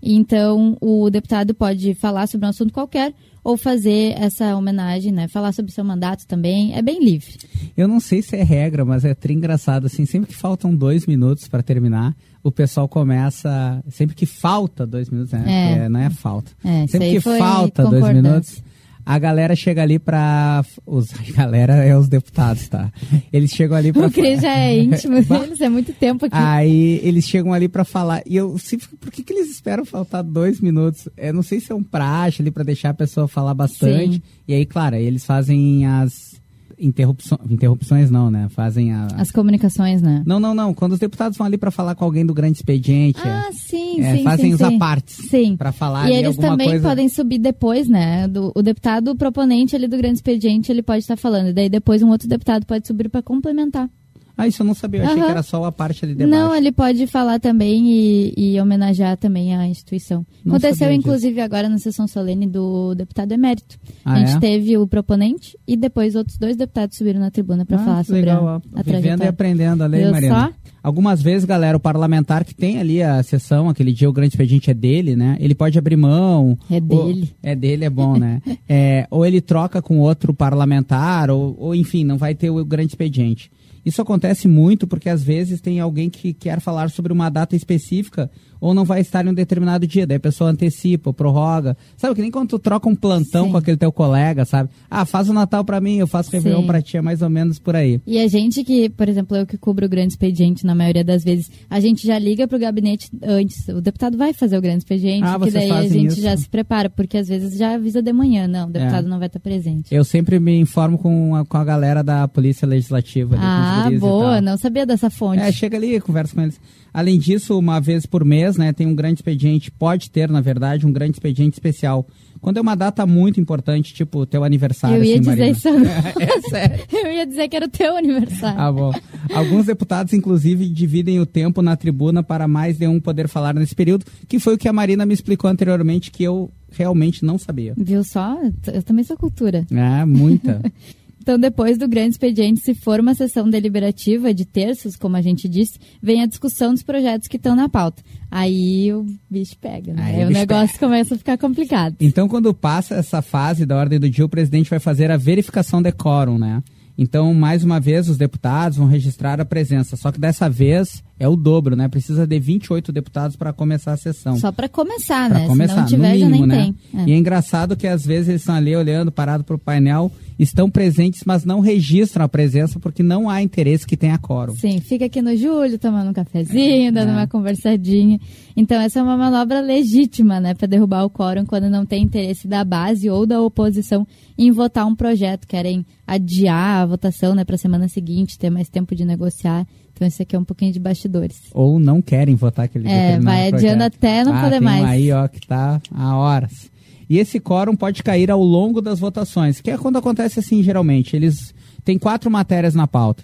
Então, 0.04 0.76
o 0.80 1.08
deputado 1.08 1.54
pode 1.54 1.94
falar 1.94 2.26
sobre 2.26 2.46
um 2.46 2.50
assunto 2.50 2.72
qualquer 2.72 3.14
ou 3.42 3.56
fazer 3.56 4.14
essa 4.18 4.54
homenagem, 4.54 5.12
né? 5.12 5.28
Falar 5.28 5.52
sobre 5.52 5.72
seu 5.72 5.84
mandato 5.84 6.26
também. 6.26 6.74
É 6.74 6.82
bem 6.82 7.02
livre. 7.02 7.36
Eu 7.76 7.88
não 7.88 8.00
sei 8.00 8.20
se 8.20 8.36
é 8.36 8.42
regra, 8.42 8.84
mas 8.84 9.04
é 9.04 9.14
tri 9.14 9.34
engraçado, 9.34 9.86
assim, 9.86 10.04
sempre 10.04 10.28
que 10.28 10.36
faltam 10.36 10.74
dois 10.74 11.06
minutos 11.06 11.48
para 11.48 11.62
terminar, 11.62 12.14
o 12.42 12.52
pessoal 12.52 12.86
começa, 12.86 13.82
sempre 13.90 14.14
que 14.14 14.26
falta 14.26 14.86
dois 14.86 15.08
minutos, 15.08 15.32
né? 15.32 15.44
É. 15.46 15.68
Porque 15.68 15.88
não 15.88 16.00
é 16.00 16.10
falta. 16.10 16.52
É, 16.62 16.86
sempre 16.86 17.10
que 17.12 17.20
falta 17.20 17.84
dois 17.84 18.14
minutos, 18.14 18.62
a 19.04 19.18
galera 19.18 19.54
chega 19.54 19.82
ali 19.82 19.98
pra, 19.98 20.64
os, 20.86 21.12
a 21.12 21.22
galera 21.32 21.74
é 21.74 21.96
os 21.96 22.08
deputados, 22.08 22.68
tá? 22.68 22.90
Eles 23.32 23.50
chegam 23.50 23.76
ali 23.76 23.92
pra... 23.92 24.06
O 24.06 24.10
Cris 24.10 24.40
já 24.40 24.56
é 24.58 24.78
íntimo 24.82 25.22
deles, 25.22 25.60
é 25.60 25.68
muito 25.68 25.92
tempo 25.92 26.26
aqui. 26.26 26.36
Aí 26.36 27.00
eles 27.02 27.24
chegam 27.24 27.52
ali 27.52 27.68
pra 27.68 27.84
falar. 27.84 28.22
E 28.26 28.36
eu 28.36 28.56
sempre 28.58 28.88
por 29.00 29.10
que, 29.10 29.22
que 29.22 29.32
eles 29.32 29.50
esperam 29.50 29.84
faltar 29.84 30.22
dois 30.22 30.60
minutos? 30.60 31.08
Eu 31.16 31.32
não 31.32 31.42
sei 31.42 31.60
se 31.60 31.72
é 31.72 31.74
um 31.74 31.82
praxe 31.82 32.42
ali 32.42 32.50
pra 32.50 32.64
deixar 32.64 32.90
a 32.90 32.94
pessoa 32.94 33.28
falar 33.28 33.54
bastante. 33.54 34.14
Sim. 34.14 34.22
E 34.48 34.54
aí, 34.54 34.64
claro, 34.66 34.96
eles 34.96 35.24
fazem 35.24 35.86
as 35.86 36.34
interrupções. 36.84 37.40
Interrupções 37.50 38.10
não, 38.10 38.30
né? 38.30 38.48
Fazem 38.50 38.92
a. 38.92 39.06
As 39.16 39.30
comunicações, 39.30 40.02
né? 40.02 40.22
Não, 40.26 40.38
não, 40.38 40.54
não. 40.54 40.74
Quando 40.74 40.92
os 40.92 40.98
deputados 40.98 41.36
vão 41.38 41.46
ali 41.46 41.56
pra 41.56 41.70
falar 41.70 41.94
com 41.94 42.04
alguém 42.04 42.24
do 42.24 42.34
grande 42.34 42.58
expediente. 42.58 43.20
Ah, 43.24 43.50
sim, 43.52 44.00
é, 44.00 44.16
sim, 44.16 44.22
fazem 44.24 44.46
sim, 44.46 44.54
os 44.54 44.58
sim. 44.58 44.76
apartes. 44.76 45.16
Sim. 45.28 45.56
Pra 45.56 45.72
falar 45.72 46.10
E 46.10 46.14
eles 46.14 46.36
também 46.36 46.68
coisa. 46.68 46.88
podem 46.88 47.08
subir 47.08 47.38
depois, 47.38 47.88
né? 47.88 48.28
Do, 48.28 48.52
o 48.54 48.62
deputado 48.62 49.14
proponente 49.16 49.74
ali 49.74 49.88
do 49.88 49.96
grande 49.96 50.16
expediente, 50.16 50.70
ele 50.70 50.82
pode 50.82 51.00
estar 51.00 51.16
falando. 51.16 51.48
E 51.48 51.52
daí 51.52 51.68
depois 51.68 52.02
um 52.02 52.10
outro 52.10 52.28
deputado 52.28 52.66
pode 52.66 52.86
subir 52.86 53.08
para 53.08 53.22
complementar. 53.22 53.88
Ah, 54.36 54.48
isso 54.48 54.62
eu 54.62 54.66
não 54.66 54.74
sabia. 54.74 55.00
Eu 55.00 55.04
achei 55.04 55.16
Aham. 55.18 55.26
que 55.26 55.30
era 55.30 55.42
só 55.42 55.64
a 55.64 55.70
parte 55.70 56.04
ali 56.04 56.14
de 56.14 56.26
Não, 56.26 56.54
ele 56.54 56.72
pode 56.72 57.06
falar 57.06 57.38
também 57.38 57.86
e, 57.88 58.34
e 58.36 58.60
homenagear 58.60 59.16
também 59.16 59.54
a 59.54 59.66
instituição. 59.68 60.26
Não 60.44 60.56
Aconteceu, 60.56 60.90
inclusive, 60.92 61.40
agora 61.40 61.68
na 61.68 61.78
sessão 61.78 62.06
solene 62.08 62.46
do 62.46 62.94
deputado 62.94 63.30
emérito. 63.32 63.78
Ah, 64.04 64.14
a 64.14 64.18
gente 64.18 64.36
é? 64.36 64.40
teve 64.40 64.76
o 64.76 64.86
proponente 64.88 65.56
e 65.66 65.76
depois 65.76 66.14
outros 66.16 66.36
dois 66.36 66.56
deputados 66.56 66.96
subiram 66.96 67.20
na 67.20 67.30
tribuna 67.30 67.64
para 67.64 67.76
Ah, 67.76 67.84
falar 67.84 68.04
sobre 68.04 68.20
legal, 68.22 68.48
a, 68.48 68.62
a 68.74 68.82
Vivendo 68.82 69.22
e 69.22 69.28
aprendendo 69.28 69.82
a 69.82 69.86
lei, 69.86 70.02
Viu 70.02 70.10
Mariana. 70.12 70.46
só? 70.48 70.52
Algumas 70.82 71.22
vezes, 71.22 71.46
galera, 71.46 71.76
o 71.76 71.80
parlamentar 71.80 72.44
que 72.44 72.54
tem 72.54 72.78
ali 72.78 73.02
a 73.02 73.22
sessão, 73.22 73.70
aquele 73.70 73.90
dia 73.92 74.10
o 74.10 74.12
grande 74.12 74.34
expediente 74.34 74.70
é 74.70 74.74
dele, 74.74 75.16
né? 75.16 75.36
Ele 75.40 75.54
pode 75.54 75.78
abrir 75.78 75.96
mão. 75.96 76.58
É 76.70 76.74
ou- 76.74 77.06
dele. 77.06 77.30
é 77.42 77.54
dele, 77.56 77.84
é 77.86 77.90
bom, 77.90 78.16
né? 78.16 78.42
É, 78.68 79.06
ou 79.10 79.24
ele 79.24 79.40
troca 79.40 79.80
com 79.80 79.98
outro 80.00 80.34
parlamentar, 80.34 81.30
ou, 81.30 81.54
ou 81.58 81.74
enfim, 81.74 82.02
não 82.04 82.16
vai 82.18 82.34
ter 82.34 82.50
o 82.50 82.64
grande 82.64 82.88
expediente. 82.88 83.50
Isso 83.84 84.00
acontece 84.00 84.48
muito 84.48 84.86
porque 84.86 85.08
às 85.08 85.22
vezes 85.22 85.60
tem 85.60 85.80
alguém 85.80 86.08
que 86.08 86.32
quer 86.32 86.60
falar 86.60 86.90
sobre 86.90 87.12
uma 87.12 87.28
data 87.28 87.54
específica 87.54 88.30
ou 88.60 88.72
não 88.72 88.84
vai 88.84 89.00
estar 89.02 89.26
em 89.26 89.28
um 89.28 89.34
determinado 89.34 89.86
dia, 89.86 90.06
daí 90.06 90.16
a 90.16 90.20
pessoa 90.20 90.48
antecipa 90.48 91.12
prorroga. 91.12 91.76
Sabe 91.98 92.14
que 92.14 92.22
nem 92.22 92.30
quando 92.30 92.48
tu 92.48 92.58
troca 92.58 92.88
um 92.88 92.96
plantão 92.96 93.44
Sim. 93.46 93.50
com 93.52 93.56
aquele 93.58 93.76
teu 93.76 93.92
colega, 93.92 94.46
sabe? 94.46 94.70
Ah, 94.90 95.04
faz 95.04 95.28
o 95.28 95.34
Natal 95.34 95.62
pra 95.66 95.82
mim, 95.82 95.96
eu 95.96 96.06
faço 96.06 96.30
Réveillon 96.30 96.64
pra 96.66 96.80
ti, 96.80 96.96
é 96.96 97.02
mais 97.02 97.20
ou 97.20 97.28
menos 97.28 97.58
por 97.58 97.76
aí. 97.76 98.00
E 98.06 98.18
a 98.18 98.26
gente 98.26 98.64
que, 98.64 98.88
por 98.88 99.06
exemplo, 99.06 99.36
eu 99.36 99.44
que 99.46 99.58
cubro 99.58 99.84
o 99.84 99.88
grande 99.88 100.14
expediente 100.14 100.64
na 100.64 100.74
maioria 100.74 101.04
das 101.04 101.22
vezes, 101.22 101.50
a 101.68 101.78
gente 101.78 102.06
já 102.06 102.18
liga 102.18 102.48
pro 102.48 102.58
gabinete 102.58 103.10
antes. 103.22 103.68
O 103.68 103.82
deputado 103.82 104.16
vai 104.16 104.32
fazer 104.32 104.56
o 104.56 104.62
grande 104.62 104.78
expediente, 104.78 105.24
Ah, 105.26 105.38
que 105.38 105.50
daí 105.50 105.70
a 105.70 105.82
gente 105.86 106.12
isso? 106.12 106.22
já 106.22 106.34
se 106.34 106.48
prepara, 106.48 106.88
porque 106.88 107.18
às 107.18 107.28
vezes 107.28 107.58
já 107.58 107.74
avisa 107.74 108.00
de 108.00 108.12
manhã, 108.14 108.48
não, 108.48 108.68
o 108.68 108.72
deputado 108.72 109.06
É. 109.06 109.10
não 109.10 109.18
vai 109.18 109.26
estar 109.26 109.40
presente. 109.40 109.94
Eu 109.94 110.04
sempre 110.04 110.40
me 110.40 110.58
informo 110.58 110.96
com 110.96 111.34
a, 111.34 111.44
com 111.44 111.58
a 111.58 111.64
galera 111.64 112.02
da 112.02 112.26
Polícia 112.26 112.66
Legislativa. 112.66 113.34
ali, 113.36 113.44
os 113.44 113.73
Ah, 113.74 113.92
e 113.92 113.98
boa, 113.98 114.40
não 114.40 114.56
sabia 114.56 114.86
dessa 114.86 115.10
fonte. 115.10 115.40
É, 115.40 115.50
chega 115.50 115.76
ali, 115.76 116.00
conversa 116.00 116.34
com 116.34 116.42
eles. 116.42 116.60
Além 116.92 117.18
disso, 117.18 117.58
uma 117.58 117.80
vez 117.80 118.06
por 118.06 118.24
mês, 118.24 118.56
né, 118.56 118.72
tem 118.72 118.86
um 118.86 118.94
grande 118.94 119.14
expediente, 119.16 119.70
pode 119.70 120.10
ter, 120.10 120.28
na 120.30 120.40
verdade, 120.40 120.86
um 120.86 120.92
grande 120.92 121.12
expediente 121.12 121.54
especial. 121.54 122.06
Quando 122.40 122.58
é 122.58 122.60
uma 122.60 122.74
data 122.74 123.06
muito 123.06 123.40
importante, 123.40 123.94
tipo 123.94 124.26
teu 124.26 124.44
aniversário, 124.44 124.98
eu 124.98 125.04
ia 125.04 125.14
assim, 125.14 125.20
dizer 125.20 125.30
Marina. 125.30 125.50
isso 125.50 125.68
agora. 125.68 126.14
É 126.20 126.40
sério. 126.42 126.84
Eu 126.92 127.12
ia 127.12 127.26
dizer 127.26 127.48
que 127.48 127.56
era 127.56 127.64
o 127.64 127.70
teu 127.70 127.96
aniversário. 127.96 128.60
Ah, 128.60 128.70
bom. 128.70 128.92
Alguns 129.34 129.64
deputados, 129.66 130.12
inclusive, 130.12 130.68
dividem 130.68 131.18
o 131.18 131.26
tempo 131.26 131.62
na 131.62 131.74
tribuna 131.74 132.22
para 132.22 132.46
mais 132.46 132.76
de 132.76 132.86
um 132.86 133.00
poder 133.00 133.28
falar 133.28 133.54
nesse 133.54 133.74
período, 133.74 134.04
que 134.28 134.38
foi 134.38 134.54
o 134.54 134.58
que 134.58 134.68
a 134.68 134.72
Marina 134.74 135.06
me 135.06 135.14
explicou 135.14 135.48
anteriormente, 135.50 136.10
que 136.10 136.22
eu 136.22 136.50
realmente 136.70 137.24
não 137.24 137.38
sabia. 137.38 137.72
Viu 137.76 138.04
só? 138.04 138.38
Eu 138.72 138.82
também 138.82 139.04
sou 139.04 139.16
cultura. 139.16 139.66
É, 139.70 140.04
muita. 140.04 140.60
Então, 141.24 141.38
depois 141.38 141.78
do 141.78 141.88
grande 141.88 142.10
expediente, 142.10 142.60
se 142.60 142.74
for 142.74 143.00
uma 143.00 143.14
sessão 143.14 143.48
deliberativa 143.48 144.34
de 144.34 144.44
terços, 144.44 144.94
como 144.94 145.16
a 145.16 145.22
gente 145.22 145.48
disse, 145.48 145.78
vem 146.02 146.20
a 146.20 146.26
discussão 146.26 146.74
dos 146.74 146.82
projetos 146.82 147.26
que 147.26 147.38
estão 147.38 147.56
na 147.56 147.66
pauta. 147.66 148.02
Aí 148.30 148.92
o 148.92 149.06
bicho 149.30 149.56
pega, 149.58 149.94
né? 149.94 150.02
Aí 150.02 150.16
Aí, 150.16 150.26
o 150.26 150.30
negócio 150.30 150.78
começa 150.78 151.14
a 151.14 151.18
ficar 151.18 151.38
complicado. 151.38 151.96
Então, 151.98 152.28
quando 152.28 152.52
passa 152.52 152.96
essa 152.96 153.22
fase 153.22 153.64
da 153.64 153.74
ordem 153.74 153.98
do 153.98 154.10
dia, 154.10 154.26
o 154.26 154.28
presidente 154.28 154.68
vai 154.68 154.78
fazer 154.78 155.10
a 155.10 155.16
verificação 155.16 155.80
de 155.80 155.92
quórum, 155.92 156.36
né? 156.36 156.62
Então, 156.98 157.32
mais 157.32 157.64
uma 157.64 157.80
vez, 157.80 158.06
os 158.10 158.18
deputados 158.18 158.76
vão 158.76 158.86
registrar 158.86 159.40
a 159.40 159.46
presença. 159.46 159.96
Só 159.96 160.12
que 160.12 160.20
dessa 160.20 160.50
vez 160.50 161.02
é 161.18 161.28
o 161.28 161.36
dobro, 161.36 161.76
né? 161.76 161.88
Precisa 161.88 162.26
de 162.26 162.38
28 162.40 162.90
deputados 162.92 163.36
para 163.36 163.52
começar 163.52 163.92
a 163.92 163.96
sessão. 163.96 164.36
Só 164.36 164.50
para 164.50 164.68
começar, 164.68 165.30
Pra 165.30 165.38
né? 165.40 165.46
começar, 165.46 165.74
Se 165.74 165.78
não 165.80 165.86
tiver, 165.86 166.12
no 166.14 166.18
já 166.18 166.26
mínimo, 166.26 166.46
nem 166.46 166.56
né? 166.58 166.74
tem. 166.92 167.00
É. 167.00 167.08
E 167.08 167.12
é 167.12 167.16
engraçado 167.16 167.76
que 167.76 167.86
às 167.86 168.04
vezes 168.04 168.28
eles 168.28 168.40
estão 168.42 168.54
ali 168.56 168.74
olhando, 168.74 169.12
parado 169.12 169.44
pro 169.44 169.58
painel, 169.58 170.10
estão 170.38 170.68
presentes, 170.68 171.22
mas 171.24 171.44
não 171.44 171.60
registram 171.60 172.24
a 172.24 172.28
presença 172.28 172.80
porque 172.80 173.02
não 173.02 173.30
há 173.30 173.40
interesse 173.42 173.86
que 173.86 173.96
tenha 173.96 174.18
quórum. 174.18 174.54
Sim, 174.56 174.80
fica 174.80 175.04
aqui 175.04 175.22
no 175.22 175.36
Júlio 175.36 175.78
tomando 175.78 176.10
um 176.10 176.12
cafezinho, 176.12 176.92
dando 176.92 177.10
É. 177.10 177.12
uma 177.12 177.26
conversadinha. 177.28 178.18
Então, 178.56 178.80
essa 178.80 178.98
é 178.98 179.02
uma 179.02 179.16
manobra 179.16 179.60
legítima, 179.60 180.40
né, 180.40 180.54
para 180.54 180.66
derrubar 180.66 181.04
o 181.04 181.10
quórum 181.10 181.44
quando 181.46 181.70
não 181.70 181.86
tem 181.86 182.02
interesse 182.02 182.46
da 182.48 182.64
base 182.64 183.08
ou 183.08 183.24
da 183.26 183.40
oposição 183.40 184.06
em 184.36 184.50
votar 184.50 184.86
um 184.86 184.94
projeto. 184.96 185.46
Querem 185.46 185.84
adiar 186.06 186.82
a 186.82 186.86
votação, 186.86 187.34
né, 187.34 187.44
para 187.44 187.56
semana 187.56 187.88
seguinte, 187.88 188.38
ter 188.38 188.50
mais 188.50 188.68
tempo 188.68 188.94
de 188.94 189.04
negociar. 189.04 189.66
Então, 189.94 190.08
esse 190.08 190.22
aqui 190.22 190.34
é 190.34 190.38
um 190.38 190.44
pouquinho 190.44 190.72
de 190.72 190.80
bastidores. 190.80 191.36
Ou 191.52 191.78
não 191.78 192.02
querem 192.02 192.34
votar 192.34 192.64
aquele 192.64 192.88
É, 192.88 193.18
vai 193.20 193.46
adiando 193.46 193.76
projeto. 193.76 193.94
até 193.94 194.24
não 194.24 194.34
ah, 194.34 194.40
poder 194.42 194.58
tem 194.58 194.60
um 194.60 194.64
mais. 194.64 194.84
aí, 194.84 195.12
ó, 195.12 195.28
que 195.28 195.46
tá 195.46 195.80
há 195.94 196.16
horas. 196.16 196.68
E 197.08 197.18
esse 197.18 197.38
quórum 197.38 197.76
pode 197.76 198.02
cair 198.02 198.30
ao 198.30 198.42
longo 198.42 198.80
das 198.80 198.98
votações, 198.98 199.60
que 199.60 199.70
é 199.70 199.78
quando 199.78 199.98
acontece 199.98 200.40
assim, 200.40 200.62
geralmente. 200.62 201.14
Eles 201.14 201.54
têm 201.84 201.96
quatro 201.96 202.28
matérias 202.30 202.74
na 202.74 202.88
pauta. 202.88 203.22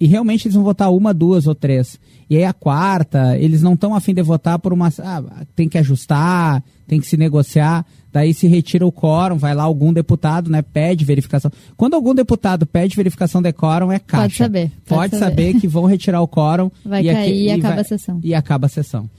E 0.00 0.06
realmente 0.06 0.46
eles 0.46 0.54
vão 0.54 0.62
votar 0.64 0.92
uma, 0.92 1.12
duas 1.12 1.46
ou 1.46 1.54
três. 1.54 1.98
E 2.30 2.36
aí 2.36 2.44
a 2.44 2.52
quarta, 2.52 3.36
eles 3.38 3.62
não 3.62 3.74
estão 3.74 3.94
afim 3.94 4.14
de 4.14 4.22
votar 4.22 4.58
por 4.58 4.72
uma. 4.72 4.92
Ah, 5.00 5.22
tem 5.56 5.68
que 5.68 5.76
ajustar, 5.78 6.62
tem 6.86 7.00
que 7.00 7.06
se 7.06 7.16
negociar. 7.16 7.84
Daí 8.12 8.32
se 8.32 8.46
retira 8.46 8.86
o 8.86 8.92
quórum, 8.92 9.36
vai 9.36 9.54
lá 9.54 9.64
algum 9.64 9.92
deputado, 9.92 10.50
né? 10.50 10.62
Pede 10.62 11.04
verificação. 11.04 11.50
Quando 11.76 11.94
algum 11.94 12.14
deputado 12.14 12.64
pede 12.64 12.96
verificação 12.96 13.42
de 13.42 13.52
quórum, 13.52 13.90
é 13.92 13.98
caixa. 13.98 14.22
Pode 14.22 14.36
saber, 14.36 14.70
Pode, 14.86 15.10
pode 15.10 15.18
saber. 15.18 15.46
saber. 15.52 15.60
que 15.60 15.68
vão 15.68 15.84
retirar 15.84 16.20
o 16.22 16.28
quórum. 16.28 16.70
Vai 16.84 17.00
aqui- 17.00 17.12
cair 17.12 17.42
e 17.44 17.50
acaba 17.50 17.74
vai- 17.74 17.80
a 17.80 17.84
sessão. 17.84 18.20
E 18.22 18.34
acaba 18.34 18.66
a 18.66 18.68
sessão. 18.68 19.10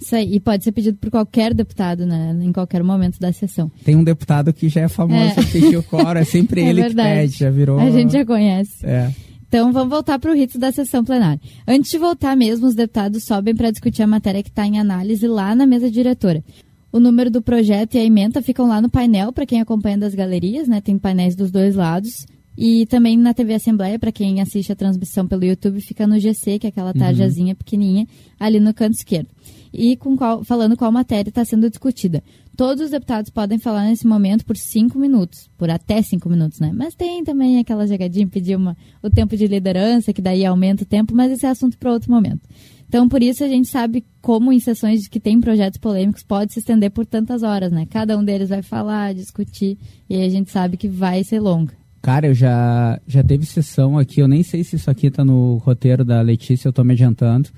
Isso 0.00 0.14
aí, 0.14 0.32
e 0.34 0.38
pode 0.38 0.62
ser 0.62 0.70
pedido 0.70 0.96
por 0.96 1.10
qualquer 1.10 1.52
deputado, 1.52 2.06
né? 2.06 2.36
Em 2.40 2.52
qualquer 2.52 2.84
momento 2.84 3.18
da 3.18 3.32
sessão. 3.32 3.68
Tem 3.84 3.96
um 3.96 4.04
deputado 4.04 4.52
que 4.52 4.68
já 4.68 4.82
é 4.82 4.88
famoso 4.88 5.40
É. 5.40 5.44
pedir 5.44 5.76
o 5.76 5.82
quórum, 5.82 6.20
é 6.20 6.24
sempre 6.24 6.60
É 6.62 6.68
ele 6.68 6.82
verdade. 6.82 7.08
que 7.08 7.16
pede, 7.22 7.38
já 7.38 7.50
virou. 7.50 7.80
A 7.80 7.90
gente 7.90 8.12
já 8.12 8.24
conhece. 8.24 8.86
É. 8.86 9.10
Então 9.48 9.72
vamos 9.72 9.88
voltar 9.88 10.18
para 10.18 10.30
o 10.30 10.34
rito 10.34 10.58
da 10.58 10.70
sessão 10.70 11.02
plenária. 11.02 11.40
Antes 11.66 11.90
de 11.90 11.98
voltar 11.98 12.36
mesmo, 12.36 12.66
os 12.66 12.74
deputados 12.74 13.24
sobem 13.24 13.56
para 13.56 13.70
discutir 13.70 14.02
a 14.02 14.06
matéria 14.06 14.42
que 14.42 14.50
está 14.50 14.66
em 14.66 14.78
análise 14.78 15.26
lá 15.26 15.54
na 15.54 15.66
mesa 15.66 15.90
diretora. 15.90 16.44
O 16.92 17.00
número 17.00 17.30
do 17.30 17.42
projeto 17.42 17.94
e 17.94 17.98
a 17.98 18.04
emenda 18.04 18.42
ficam 18.42 18.68
lá 18.68 18.80
no 18.80 18.90
painel 18.90 19.32
para 19.32 19.46
quem 19.46 19.60
acompanha 19.60 19.98
das 19.98 20.14
galerias, 20.14 20.68
né? 20.68 20.80
Tem 20.80 20.98
painéis 20.98 21.34
dos 21.34 21.50
dois 21.50 21.74
lados. 21.74 22.26
E 22.60 22.86
também 22.86 23.16
na 23.16 23.32
TV 23.32 23.54
Assembleia, 23.54 24.00
para 24.00 24.10
quem 24.10 24.40
assiste 24.40 24.72
a 24.72 24.74
transmissão 24.74 25.28
pelo 25.28 25.44
YouTube, 25.44 25.80
fica 25.80 26.08
no 26.08 26.18
GC, 26.18 26.58
que 26.58 26.66
é 26.66 26.70
aquela 26.70 26.92
tarjazinha 26.92 27.54
pequenininha, 27.54 28.04
ali 28.36 28.58
no 28.58 28.74
canto 28.74 28.94
esquerdo. 28.94 29.28
E 29.72 29.96
com 29.96 30.16
qual, 30.16 30.42
falando 30.42 30.76
qual 30.76 30.90
matéria 30.90 31.28
está 31.28 31.44
sendo 31.44 31.70
discutida. 31.70 32.20
Todos 32.56 32.86
os 32.86 32.90
deputados 32.90 33.30
podem 33.30 33.60
falar 33.60 33.84
nesse 33.84 34.04
momento 34.08 34.44
por 34.44 34.56
cinco 34.56 34.98
minutos, 34.98 35.48
por 35.56 35.70
até 35.70 36.02
cinco 36.02 36.28
minutos, 36.28 36.58
né? 36.58 36.72
Mas 36.74 36.96
tem 36.96 37.22
também 37.22 37.60
aquela 37.60 37.86
jogadinha, 37.86 38.26
pedir 38.26 38.56
uma, 38.56 38.76
o 39.00 39.08
tempo 39.08 39.36
de 39.36 39.46
liderança, 39.46 40.12
que 40.12 40.20
daí 40.20 40.44
aumenta 40.44 40.82
o 40.82 40.86
tempo, 40.86 41.14
mas 41.14 41.30
esse 41.30 41.46
é 41.46 41.50
assunto 41.50 41.78
para 41.78 41.92
outro 41.92 42.10
momento. 42.10 42.40
Então, 42.88 43.08
por 43.08 43.22
isso 43.22 43.44
a 43.44 43.48
gente 43.48 43.68
sabe 43.68 44.04
como 44.20 44.52
em 44.52 44.58
sessões 44.58 45.06
que 45.06 45.20
tem 45.20 45.40
projetos 45.40 45.78
polêmicos 45.78 46.24
pode 46.24 46.52
se 46.52 46.58
estender 46.58 46.90
por 46.90 47.06
tantas 47.06 47.44
horas, 47.44 47.70
né? 47.70 47.86
Cada 47.88 48.18
um 48.18 48.24
deles 48.24 48.48
vai 48.48 48.62
falar, 48.62 49.14
discutir, 49.14 49.78
e 50.10 50.20
a 50.20 50.28
gente 50.28 50.50
sabe 50.50 50.76
que 50.76 50.88
vai 50.88 51.22
ser 51.22 51.38
longa. 51.38 51.78
Cara, 52.00 52.28
eu 52.28 52.34
já, 52.34 53.00
já 53.06 53.22
teve 53.22 53.44
sessão 53.44 53.98
aqui, 53.98 54.20
eu 54.20 54.28
nem 54.28 54.42
sei 54.42 54.62
se 54.62 54.76
isso 54.76 54.90
aqui 54.90 55.10
tá 55.10 55.24
no 55.24 55.56
roteiro 55.56 56.04
da 56.04 56.20
Letícia, 56.20 56.68
eu 56.68 56.72
tô 56.72 56.84
me 56.84 56.92
adiantando. 56.92 57.48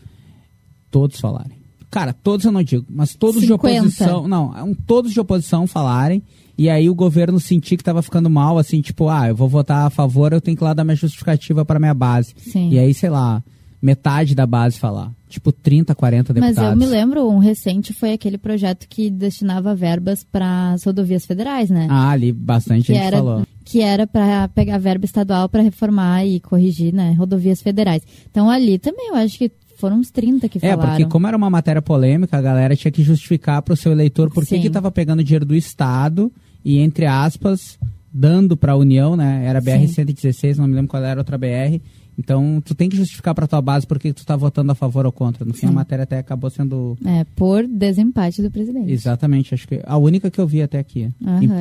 Todos 0.91 1.21
falarem. 1.21 1.61
Cara, 1.91 2.13
todos 2.13 2.47
eu 2.47 2.53
não 2.53 2.63
digo, 2.63 2.85
mas 2.89 3.15
todos 3.15 3.41
de 3.41 3.49
50. 3.49 3.81
oposição. 3.81 4.29
Não, 4.29 4.57
é 4.57 4.75
todos 4.87 5.13
de 5.13 5.21
oposição 5.21 5.67
falarem. 5.67 6.23
E 6.57 6.69
aí 6.69 6.89
o 6.89 6.95
governo 6.95 7.41
sentir 7.41 7.77
que 7.77 7.83
tava 7.83 8.03
ficando 8.03 8.29
mal, 8.29 8.59
assim, 8.59 8.81
tipo, 8.81 9.09
ah, 9.09 9.29
eu 9.29 9.35
vou 9.35 9.49
votar 9.49 9.87
a 9.87 9.91
favor, 9.91 10.33
eu 10.33 10.41
tenho 10.41 10.57
que 10.57 10.63
ir 10.63 10.67
lá 10.67 10.75
dar 10.75 10.85
minha 10.85 10.95
justificativa 10.95 11.65
para 11.65 11.81
minha 11.81 11.95
base. 11.95 12.35
Sim. 12.37 12.69
E 12.71 12.79
aí, 12.79 12.93
sei 12.93 13.11
lá, 13.11 13.43
metade 13.81 14.35
da 14.35 14.47
base 14.47 14.79
falar. 14.79 15.13
Tipo, 15.31 15.53
30, 15.53 15.95
40 15.95 16.35
Mas 16.35 16.43
deputados. 16.57 16.71
eu 16.73 16.77
me 16.77 16.85
lembro, 16.87 17.27
um 17.29 17.39
recente 17.39 17.93
foi 17.95 18.13
aquele 18.13 18.37
projeto 18.37 18.87
que 18.89 19.09
destinava 19.09 19.75
verbas 19.75 20.23
para 20.25 20.73
as 20.73 20.85
rodovias 20.85 21.25
federais, 21.25 21.71
né? 21.71 21.87
Ah, 21.89 22.11
ali 22.11 22.33
bastante 22.33 22.87
que 22.87 22.93
gente 22.95 23.03
era 23.07 23.17
falou. 23.19 23.47
que 23.65 23.81
era 23.81 24.07
para 24.07 24.49
pegar 24.49 24.77
verba 24.79 25.05
estadual 25.05 25.49
para 25.49 25.63
reformar 25.63 26.27
e 26.27 26.41
corrigir, 26.41 26.93
né, 26.93 27.13
rodovias 27.13 27.63
federais. 27.63 28.03
Então 28.31 28.51
ali 28.51 28.79
também 28.79 29.09
eu 29.09 29.15
acho 29.15 29.39
que 29.39 29.51
foram 29.77 29.97
uns 29.99 30.11
30 30.11 30.49
que 30.49 30.59
É, 30.59 30.73
falaram. 30.73 30.91
porque 30.91 31.05
como 31.07 31.27
era 31.27 31.37
uma 31.37 31.49
matéria 31.49 31.81
polêmica, 31.81 32.37
a 32.37 32.43
galera 32.43 32.77
tinha 32.77 32.91
que 32.93 33.03
justificar 33.03 33.63
para 33.63 33.73
o 33.73 33.77
seu 33.77 33.93
eleitor 33.93 34.29
por 34.31 34.45
que 34.45 34.57
estava 34.57 34.91
pegando 34.91 35.25
dinheiro 35.25 35.47
do 35.47 35.55
Estado 35.55 36.31
e, 36.65 36.79
entre 36.81 37.07
aspas, 37.07 37.79
dando 38.13 38.57
para 38.57 38.73
a 38.73 38.77
União, 38.77 39.17
né? 39.17 39.43
Era 39.47 39.63
BR-116, 39.63 40.57
não 40.59 40.67
me 40.67 40.75
lembro 40.75 40.89
qual 40.91 41.03
era 41.03 41.21
a 41.21 41.23
outra 41.23 41.39
BR. 41.39 41.81
Então, 42.19 42.61
tu 42.65 42.75
tem 42.75 42.89
que 42.89 42.97
justificar 42.97 43.35
para 43.35 43.47
tua 43.47 43.63
base 43.63 43.87
por 43.87 43.99
que 43.99 44.13
tu 44.13 44.25
tá 44.27 44.37
votando 44.37 44.71
a 44.73 44.75
favor 44.75 45.07
ou 45.07 45.13
contra. 45.13 45.45
No 45.45 45.55
fim, 45.55 45.67
a 45.67 45.73
matéria 45.73 46.03
até 46.03 46.19
acabou 46.19 46.51
sendo... 46.51 46.97
É, 47.05 47.25
por 47.37 47.67
desempate 47.67 48.43
do 48.43 48.51
presidente. 48.51 48.93
Exatamente, 48.93 49.55
acho 49.55 49.67
que 49.67 49.81
a 49.85 49.97
única 49.97 50.31
que 50.31 50.41
eu 50.41 50.47
vi 50.47 50.61
até 50.63 50.79
aqui. 50.79 51.09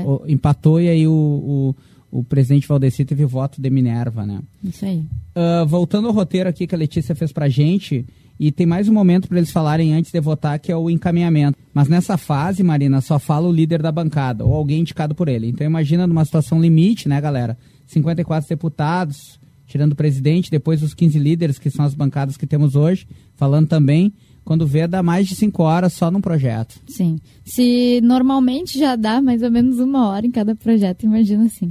O- 0.06 0.24
Empatou 0.28 0.82
e 0.82 0.90
aí 0.90 1.08
o, 1.08 1.76
o, 2.12 2.20
o 2.20 2.24
presidente 2.24 2.68
Valdeci 2.68 3.06
teve 3.06 3.24
voto 3.26 3.62
de 3.62 3.70
Minerva, 3.70 4.26
né? 4.26 4.40
Isso 4.64 4.84
aí. 4.86 5.04
Ah, 5.36 5.64
voltando 5.66 6.08
ao 6.10 6.14
roteiro 6.14 6.50
aqui 6.50 6.68
que 6.68 6.76
a 6.76 6.78
Letícia 6.78 7.16
fez 7.16 7.32
pra 7.32 7.48
gente, 7.48 8.06
e 8.38 8.52
tem 8.52 8.66
mais 8.66 8.88
um 8.90 8.94
momento 8.94 9.28
para 9.28 9.38
eles 9.38 9.52
falarem 9.52 9.94
antes 9.94 10.12
de 10.12 10.20
votar, 10.22 10.60
que 10.60 10.72
é 10.72 10.76
o 10.76 10.90
encaminhamento. 10.90 11.58
Mas 11.74 11.88
nessa 11.88 12.18
fase, 12.18 12.64
Marina, 12.64 13.00
só 13.02 13.20
fala 13.20 13.48
o 13.48 13.52
líder 13.52 13.82
da 13.82 13.92
bancada, 13.92 14.46
ou 14.46 14.54
alguém 14.54 14.82
indicado 14.82 15.14
por 15.16 15.28
ele. 15.30 15.48
Então 15.48 15.66
imagina 15.68 16.06
numa 16.08 16.24
situação 16.26 16.60
limite, 16.62 17.08
né, 17.08 17.20
galera? 17.22 17.58
54 17.86 18.48
deputados, 18.48 19.39
tirando 19.70 19.94
o 19.94 19.96
presidente, 19.96 20.52
depois 20.52 20.84
os 20.84 20.94
15 20.94 21.18
líderes, 21.20 21.58
que 21.60 21.70
são 21.70 21.86
as 21.86 21.94
bancadas 21.94 22.36
que 22.36 22.46
temos 22.48 22.76
hoje, 22.76 23.08
falando 23.36 23.68
também. 23.68 24.12
Quando 24.44 24.66
vê, 24.66 24.88
dá 24.88 25.04
mais 25.04 25.28
de 25.28 25.36
5 25.36 25.62
horas 25.62 25.94
só 25.94 26.10
num 26.10 26.20
projeto. 26.22 26.80
Sim. 26.88 27.20
Se 27.46 28.02
normalmente 28.04 28.80
já 28.80 28.96
dá 28.96 29.22
mais 29.22 29.44
ou 29.44 29.52
menos 29.52 29.78
uma 29.80 30.10
hora 30.10 30.26
em 30.26 30.32
cada 30.32 30.56
projeto, 30.56 31.04
imagina 31.06 31.46
assim. 31.46 31.70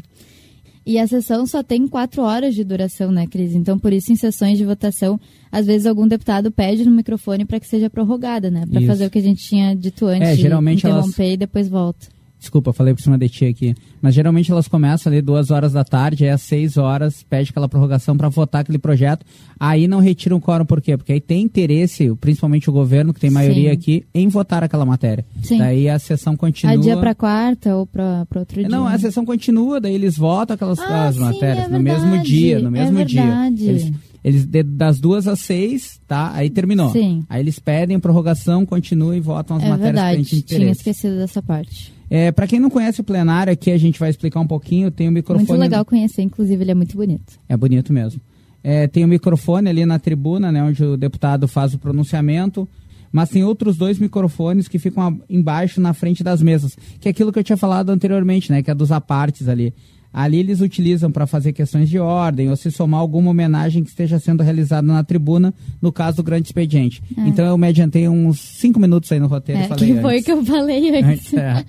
E 0.86 0.96
a 0.98 1.06
sessão 1.06 1.46
só 1.46 1.62
tem 1.62 1.86
quatro 1.88 2.22
horas 2.22 2.54
de 2.54 2.64
duração, 2.64 3.10
né, 3.10 3.26
Cris? 3.26 3.52
Então, 3.54 3.78
por 3.78 3.92
isso, 3.92 4.10
em 4.12 4.16
sessões 4.16 4.56
de 4.56 4.64
votação, 4.64 5.20
às 5.52 5.66
vezes 5.66 5.86
algum 5.86 6.06
deputado 6.08 6.50
pede 6.50 6.84
no 6.84 6.90
microfone 6.92 7.44
para 7.44 7.58
que 7.60 7.66
seja 7.66 7.90
prorrogada, 7.90 8.50
né? 8.50 8.64
Para 8.64 8.80
fazer 8.82 9.06
o 9.06 9.10
que 9.10 9.18
a 9.18 9.22
gente 9.22 9.42
tinha 9.44 9.74
dito 9.74 10.06
antes, 10.06 10.28
É, 10.28 10.36
geralmente 10.36 10.86
elas- 10.86 11.04
interromper 11.04 11.32
e 11.34 11.36
depois 11.36 11.68
volta. 11.68 12.06
Desculpa, 12.38 12.72
falei 12.72 12.94
por 12.94 13.02
cima 13.02 13.18
de 13.18 13.28
ti 13.28 13.46
aqui. 13.46 13.74
Mas 14.00 14.14
geralmente 14.14 14.50
elas 14.52 14.68
começam 14.68 15.10
ali 15.12 15.20
duas 15.20 15.50
horas 15.50 15.72
da 15.72 15.82
tarde, 15.82 16.24
aí 16.24 16.30
às 16.30 16.42
seis 16.42 16.76
horas 16.76 17.24
pede 17.28 17.50
aquela 17.50 17.68
prorrogação 17.68 18.16
para 18.16 18.28
votar 18.28 18.60
aquele 18.60 18.78
projeto. 18.78 19.26
Aí 19.58 19.88
não 19.88 19.98
retiram 19.98 20.36
o 20.36 20.40
quórum, 20.40 20.64
por 20.64 20.80
quê? 20.80 20.96
Porque 20.96 21.12
aí 21.12 21.20
tem 21.20 21.42
interesse, 21.42 22.14
principalmente 22.20 22.70
o 22.70 22.72
governo, 22.72 23.12
que 23.12 23.18
tem 23.18 23.28
maioria 23.30 23.70
Sim. 23.70 23.74
aqui, 23.76 24.04
em 24.14 24.28
votar 24.28 24.62
aquela 24.62 24.86
matéria. 24.86 25.26
Sim. 25.42 25.58
Daí 25.58 25.88
a 25.88 25.98
sessão 25.98 26.36
continua. 26.36 26.74
Adia 26.74 26.96
para 26.96 27.12
quarta 27.14 27.74
ou 27.74 27.84
para 27.86 28.24
outro 28.36 28.60
dia. 28.60 28.68
Não, 28.68 28.86
a 28.86 28.96
sessão 28.98 29.24
continua, 29.26 29.80
daí 29.80 29.94
eles 29.94 30.16
votam 30.16 30.54
aquelas 30.54 30.78
Ah, 30.78 31.10
sim, 31.12 31.18
matérias 31.18 31.64
é 31.64 31.68
no 31.68 31.80
mesmo 31.80 32.06
verdade, 32.06 32.28
dia, 32.30 32.58
no 32.60 32.68
é 32.68 32.70
mesmo 32.70 33.04
dia. 33.04 33.22
verdade. 33.22 33.64
Eles, 33.68 33.92
eles 34.22 34.44
de- 34.46 34.62
das 34.62 35.00
duas 35.00 35.26
às 35.26 35.40
seis, 35.40 36.00
tá? 36.06 36.30
Aí 36.34 36.48
terminou. 36.50 36.90
Sim. 36.92 37.24
Aí 37.28 37.40
eles 37.40 37.58
pedem 37.58 37.98
prorrogação, 37.98 38.64
continuam 38.64 39.12
e 39.14 39.18
votam 39.20 39.56
as 39.56 39.64
É 39.64 39.68
matérias 39.68 39.92
que 39.94 39.98
a 39.98 40.02
verdade, 40.04 40.22
gente 40.30 40.42
tinha 40.42 40.70
esquecido 40.70 41.16
dessa 41.16 41.42
parte. 41.42 41.92
É, 42.10 42.32
para 42.32 42.46
quem 42.46 42.58
não 42.58 42.70
conhece 42.70 43.00
o 43.00 43.04
plenário 43.04 43.52
aqui, 43.52 43.70
a 43.70 43.78
gente 43.78 43.98
vai 43.98 44.10
explicar 44.10 44.40
um 44.40 44.46
pouquinho. 44.46 44.90
Tem 44.90 45.08
o 45.08 45.12
microfone. 45.12 45.46
Muito 45.46 45.60
legal 45.60 45.84
conhecer, 45.84 46.22
inclusive, 46.22 46.62
ele 46.62 46.70
é 46.70 46.74
muito 46.74 46.96
bonito. 46.96 47.38
É 47.48 47.56
bonito 47.56 47.92
mesmo. 47.92 48.20
É, 48.62 48.86
tem 48.86 49.04
o 49.04 49.08
microfone 49.08 49.68
ali 49.68 49.86
na 49.86 49.98
tribuna, 49.98 50.50
né, 50.50 50.62
onde 50.62 50.82
o 50.84 50.96
deputado 50.96 51.46
faz 51.46 51.74
o 51.74 51.78
pronunciamento. 51.78 52.68
Mas 53.10 53.30
tem 53.30 53.42
outros 53.42 53.76
dois 53.76 53.98
microfones 53.98 54.68
que 54.68 54.78
ficam 54.78 55.20
embaixo 55.30 55.80
na 55.80 55.94
frente 55.94 56.22
das 56.22 56.42
mesas, 56.42 56.76
que 57.00 57.08
é 57.08 57.10
aquilo 57.10 57.32
que 57.32 57.38
eu 57.38 57.44
tinha 57.44 57.56
falado 57.56 57.90
anteriormente, 57.90 58.50
né, 58.50 58.62
que 58.62 58.70
é 58.70 58.74
dos 58.74 58.92
apartes 58.92 59.48
ali. 59.48 59.72
Ali 60.12 60.38
eles 60.38 60.60
utilizam 60.60 61.10
para 61.10 61.26
fazer 61.26 61.52
questões 61.52 61.88
de 61.88 61.98
ordem 61.98 62.48
ou 62.48 62.56
se 62.56 62.70
somar 62.70 63.00
alguma 63.00 63.30
homenagem 63.30 63.84
que 63.84 63.90
esteja 63.90 64.18
sendo 64.18 64.42
realizada 64.42 64.86
na 64.86 65.04
tribuna, 65.04 65.52
no 65.80 65.92
caso 65.92 66.16
do 66.18 66.22
grande 66.22 66.46
expediente. 66.48 67.02
Então 67.18 67.44
eu 67.44 67.58
me 67.58 67.66
adiantei 67.66 68.08
uns 68.08 68.40
cinco 68.40 68.80
minutos 68.80 69.10
aí 69.12 69.20
no 69.20 69.26
roteiro. 69.26 69.60
e 69.60 69.64
É, 69.64 69.68
que 69.68 70.00
foi 70.00 70.22
que 70.22 70.32
eu 70.32 70.44
falei 70.44 70.88
antes. 70.98 71.32
Antes, 71.32 71.34
é. 71.38 71.64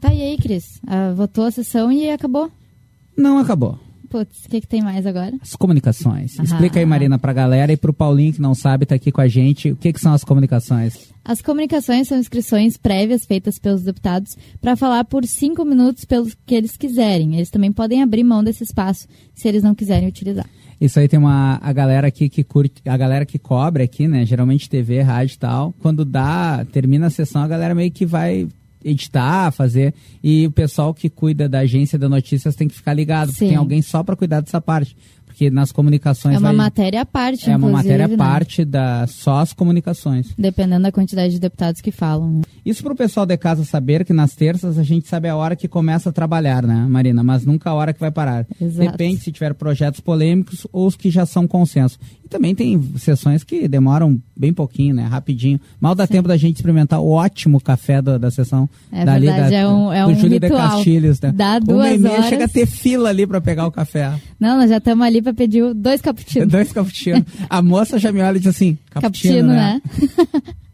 Tá 0.00 0.14
e 0.14 0.22
aí, 0.22 0.36
Cris? 0.36 0.80
Ah, 0.86 1.12
votou 1.12 1.44
a 1.44 1.50
sessão 1.50 1.90
e 1.90 2.08
acabou. 2.10 2.50
Não 3.16 3.38
acabou. 3.38 3.78
Putz, 4.08 4.46
o 4.46 4.48
que, 4.48 4.60
que 4.60 4.66
tem 4.66 4.82
mais 4.82 5.06
agora? 5.06 5.36
As 5.40 5.54
comunicações. 5.54 6.38
Ah. 6.38 6.44
Explica 6.44 6.80
aí, 6.80 6.86
Marina, 6.86 7.18
pra 7.18 7.32
galera 7.32 7.72
e 7.72 7.76
pro 7.76 7.92
Paulinho 7.92 8.32
que 8.32 8.40
não 8.40 8.54
sabe, 8.54 8.86
tá 8.86 8.94
aqui 8.94 9.12
com 9.12 9.20
a 9.20 9.28
gente. 9.28 9.72
O 9.72 9.76
que, 9.76 9.92
que 9.92 10.00
são 10.00 10.12
as 10.12 10.24
comunicações? 10.24 11.12
As 11.24 11.42
comunicações 11.42 12.08
são 12.08 12.18
inscrições 12.18 12.76
prévias 12.78 13.26
feitas 13.26 13.58
pelos 13.58 13.82
deputados 13.82 14.36
para 14.60 14.76
falar 14.76 15.04
por 15.04 15.26
cinco 15.26 15.64
minutos 15.64 16.04
pelo 16.04 16.26
que 16.46 16.54
eles 16.54 16.76
quiserem. 16.76 17.36
Eles 17.36 17.50
também 17.50 17.70
podem 17.70 18.02
abrir 18.02 18.24
mão 18.24 18.42
desse 18.42 18.64
espaço 18.64 19.06
se 19.34 19.46
eles 19.46 19.62
não 19.62 19.74
quiserem 19.74 20.08
utilizar. 20.08 20.46
Isso 20.80 20.98
aí 21.00 21.08
tem 21.08 21.18
uma 21.18 21.58
a 21.60 21.72
galera 21.72 22.06
aqui 22.06 22.28
que 22.28 22.44
curte, 22.44 22.80
a 22.86 22.96
galera 22.96 23.26
que 23.26 23.38
cobre 23.38 23.82
aqui, 23.82 24.06
né? 24.06 24.24
Geralmente 24.24 24.70
TV, 24.70 25.02
rádio 25.02 25.34
e 25.34 25.38
tal. 25.38 25.74
Quando 25.80 26.04
dá, 26.04 26.64
termina 26.70 27.08
a 27.08 27.10
sessão, 27.10 27.42
a 27.42 27.48
galera 27.48 27.74
meio 27.74 27.90
que 27.90 28.06
vai 28.06 28.48
editar, 28.84 29.50
fazer. 29.50 29.94
E 30.22 30.46
o 30.46 30.50
pessoal 30.50 30.94
que 30.94 31.08
cuida 31.08 31.48
da 31.48 31.60
agência 31.60 31.98
de 31.98 32.08
notícias 32.08 32.54
tem 32.54 32.68
que 32.68 32.74
ficar 32.74 32.94
ligado, 32.94 33.28
porque 33.28 33.40
Sim. 33.40 33.48
tem 33.48 33.56
alguém 33.56 33.82
só 33.82 34.02
para 34.02 34.16
cuidar 34.16 34.40
dessa 34.40 34.60
parte. 34.60 34.96
Porque 35.28 35.50
nas 35.50 35.70
comunicações 35.70 36.34
É 36.34 36.38
uma 36.38 36.48
vai- 36.48 36.56
matéria 36.56 37.02
à 37.02 37.06
parte, 37.06 37.48
é 37.48 37.56
uma 37.56 37.68
matéria 37.68 38.06
à 38.06 38.08
né? 38.08 38.16
parte 38.16 38.64
da 38.64 39.06
só 39.06 39.38
as 39.38 39.52
comunicações. 39.52 40.34
Dependendo 40.36 40.82
da 40.82 40.90
quantidade 40.92 41.32
de 41.34 41.38
deputados 41.38 41.80
que 41.80 41.92
falam. 41.92 42.28
né? 42.38 42.40
Isso 42.66 42.82
para 42.82 42.92
o 42.92 42.96
pessoal 42.96 43.24
de 43.24 43.36
casa 43.36 43.64
saber 43.64 44.04
que 44.04 44.12
nas 44.12 44.34
terças 44.34 44.78
a 44.78 44.82
gente 44.82 45.06
sabe 45.06 45.28
a 45.28 45.36
hora 45.36 45.54
que 45.54 45.68
começa 45.68 46.08
a 46.08 46.12
trabalhar, 46.12 46.62
né, 46.64 46.86
Marina? 46.88 47.22
Mas 47.22 47.44
nunca 47.46 47.70
a 47.70 47.74
hora 47.74 47.92
que 47.92 48.00
vai 48.00 48.10
parar. 48.10 48.46
Exato. 48.60 48.90
Depende 48.90 49.20
se 49.20 49.30
tiver 49.30 49.54
projetos 49.54 50.00
polêmicos 50.00 50.66
ou 50.72 50.86
os 50.86 50.96
que 50.96 51.10
já 51.10 51.24
são 51.24 51.46
consenso. 51.46 51.98
E 52.24 52.28
também 52.28 52.54
tem 52.54 52.82
sessões 52.96 53.44
que 53.44 53.68
demoram 53.68 54.20
bem 54.36 54.52
pouquinho, 54.52 54.94
né? 54.94 55.04
Rapidinho. 55.04 55.60
Mal 55.80 55.94
dá 55.94 56.06
tempo 56.06 56.26
da 56.26 56.36
gente 56.36 56.56
experimentar 56.56 57.00
o 57.00 57.10
ótimo 57.10 57.60
café 57.60 58.02
da, 58.02 58.18
da 58.18 58.30
sessão. 58.30 58.68
É 58.90 59.04
dali 59.04 59.26
verdade, 59.26 59.50
da, 59.50 59.56
é 59.56 59.68
um- 59.68 59.92
é 59.92 60.04
do 60.04 60.10
um 60.10 60.14
Júlio 60.14 60.40
de 60.40 60.46
ritual. 60.46 60.70
Castilhos, 60.70 61.20
né? 61.20 61.32
Dá 61.34 61.52
Uma 61.52 61.60
duas 61.60 61.92
e 61.94 61.98
meia 61.98 62.14
horas. 62.14 62.26
chega 62.26 62.44
a 62.44 62.48
ter 62.48 62.66
fila 62.66 63.08
ali 63.10 63.26
para 63.26 63.40
pegar 63.40 63.66
o 63.66 63.70
café. 63.72 64.12
Não, 64.40 64.56
nós 64.58 64.70
já 64.70 64.76
estamos 64.78 65.06
ali 65.06 65.17
para 65.22 65.34
pedir 65.34 65.62
o- 65.62 65.74
dois 65.74 66.00
cappuccinos. 66.00 66.48
Dois 66.52 66.72
cappuccinos. 66.72 67.24
A 67.48 67.60
moça 67.62 67.98
já 67.98 68.10
me 68.12 68.20
olha 68.20 68.36
e 68.36 68.40
diz 68.40 68.48
assim, 68.48 68.78
cappuccino, 68.90 69.48
Cappuccino, 69.48 69.48
né? 69.48 69.80
né? 69.84 70.54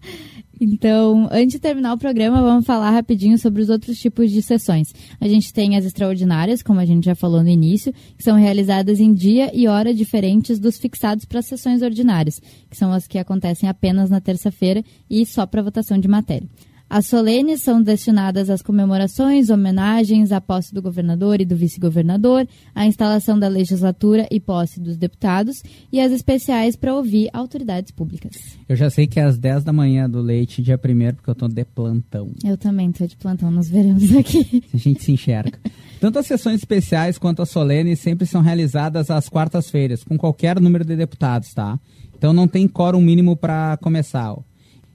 Então, 0.60 1.28
antes 1.32 1.54
de 1.54 1.58
terminar 1.58 1.92
o 1.92 1.98
programa, 1.98 2.40
vamos 2.40 2.64
falar 2.64 2.90
rapidinho 2.90 3.36
sobre 3.36 3.60
os 3.60 3.68
outros 3.68 3.98
tipos 3.98 4.30
de 4.30 4.40
sessões. 4.40 4.94
A 5.20 5.26
gente 5.26 5.52
tem 5.52 5.76
as 5.76 5.84
extraordinárias, 5.84 6.62
como 6.62 6.78
a 6.78 6.84
gente 6.86 7.04
já 7.04 7.14
falou 7.14 7.42
no 7.42 7.48
início, 7.48 7.92
que 8.16 8.22
são 8.22 8.36
realizadas 8.38 9.00
em 9.00 9.12
dia 9.12 9.50
e 9.52 9.66
hora 9.66 9.92
diferentes 9.92 10.60
dos 10.60 10.78
fixados 10.78 11.24
para 11.24 11.40
as 11.40 11.46
sessões 11.46 11.82
ordinárias, 11.82 12.40
que 12.70 12.76
são 12.76 12.92
as 12.92 13.06
que 13.06 13.18
acontecem 13.18 13.68
apenas 13.68 14.08
na 14.08 14.20
terça-feira 14.20 14.82
e 15.10 15.26
só 15.26 15.44
para 15.44 15.60
votação 15.60 15.98
de 15.98 16.06
matéria. 16.06 16.48
As 16.94 17.08
solenes 17.08 17.60
são 17.60 17.82
destinadas 17.82 18.48
às 18.48 18.62
comemorações, 18.62 19.50
homenagens 19.50 20.30
à 20.30 20.40
posse 20.40 20.72
do 20.72 20.80
governador 20.80 21.40
e 21.40 21.44
do 21.44 21.56
vice-governador, 21.56 22.46
à 22.72 22.86
instalação 22.86 23.36
da 23.36 23.48
legislatura 23.48 24.28
e 24.30 24.38
posse 24.38 24.78
dos 24.78 24.96
deputados, 24.96 25.60
e 25.90 25.98
as 25.98 26.12
especiais 26.12 26.76
para 26.76 26.94
ouvir 26.94 27.28
autoridades 27.32 27.90
públicas. 27.90 28.36
Eu 28.68 28.76
já 28.76 28.88
sei 28.90 29.08
que 29.08 29.18
é 29.18 29.24
às 29.24 29.36
10 29.36 29.64
da 29.64 29.72
manhã 29.72 30.08
do 30.08 30.20
leite, 30.20 30.62
dia 30.62 30.76
1 30.76 31.14
porque 31.16 31.30
eu 31.30 31.34
tô 31.34 31.48
de 31.48 31.64
plantão. 31.64 32.30
Eu 32.44 32.56
também 32.56 32.92
tô 32.92 33.04
de 33.04 33.16
plantão, 33.16 33.50
nos 33.50 33.68
veremos 33.68 34.14
aqui. 34.14 34.62
A 34.72 34.76
gente 34.76 35.02
se 35.02 35.10
enxerga. 35.10 35.58
Tanto 36.00 36.20
as 36.20 36.26
sessões 36.28 36.60
especiais 36.60 37.18
quanto 37.18 37.42
as 37.42 37.50
solenes 37.50 37.98
sempre 37.98 38.24
são 38.24 38.40
realizadas 38.40 39.10
às 39.10 39.28
quartas-feiras, 39.28 40.04
com 40.04 40.16
qualquer 40.16 40.60
número 40.60 40.84
de 40.84 40.94
deputados, 40.94 41.52
tá? 41.52 41.76
Então 42.16 42.32
não 42.32 42.46
tem 42.46 42.68
quórum 42.68 43.00
mínimo 43.00 43.36
para 43.36 43.76
começar. 43.78 44.32
ó. 44.32 44.53